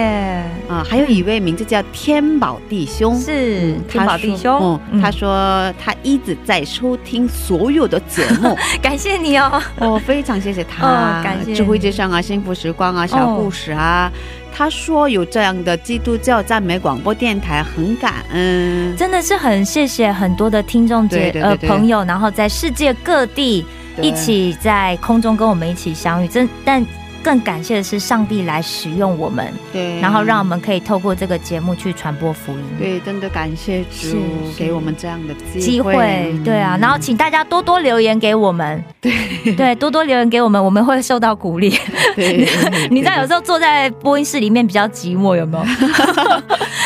[0.70, 4.80] 啊，还有一位名字叫天宝弟兄，是天宝弟兄。
[4.89, 9.61] 嗯，他说他一直在收听所有的节目， 感谢你哦。
[9.80, 11.22] 哦，非常谢谢他。
[11.22, 14.09] 感谢智慧之声啊，幸福时光啊，小故事啊。
[14.58, 23.64] 他说有这样的基督教赞美广播电台，很感恩，真的是很谢谢很多的听众姐呃朋友，然后在世界各地。
[23.99, 26.86] 一起在空中跟我们一起相遇，真但
[27.24, 34.18] 更感谢的是上帝来使用我们，对，然后让我们可以透过这个节目去传播福音，对，真的感谢主
[34.57, 39.11] 给我们这样的机会，对啊，然后请大家多多留言给我们，对。
[39.56, 41.69] 对，多多留言给我们，我们会受到鼓励。
[42.15, 42.48] 对，
[42.89, 45.65] 你知道有时候坐在播音室里面比较寂寞，有没有？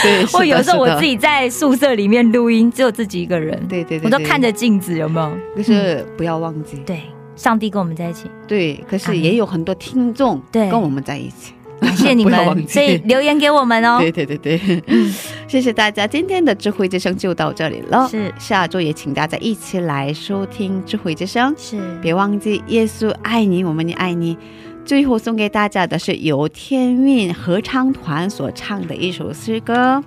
[0.04, 5.32] 对， 或有时候我自己在宿舍里面录音，只有自己一个人，对对，我都看着镜子，有没有？
[5.58, 7.02] 就是不要忘记，对。
[7.42, 12.38] 上帝跟我们在一起，对，可是也有很多听众对跟我们在一起，感谢你们，
[12.70, 13.98] 所以留言给我们哦。
[14.00, 14.60] 对对对对，
[15.50, 18.08] 谢谢大家，今天的智慧之声就到这里了。
[18.08, 21.52] 是，下周也请大家一起来收听智慧之声。
[21.58, 24.38] 是，别忘记耶稣爱你，我们也爱你。
[24.86, 30.04] 最后送给大家的是由天韵合唱团所唱的一首诗歌。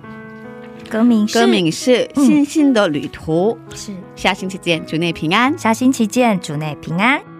[0.89, 5.57] 歌名歌名是《星星的旅途》，是下星期见，主内平安。
[5.57, 7.34] 下星期见，主内平安。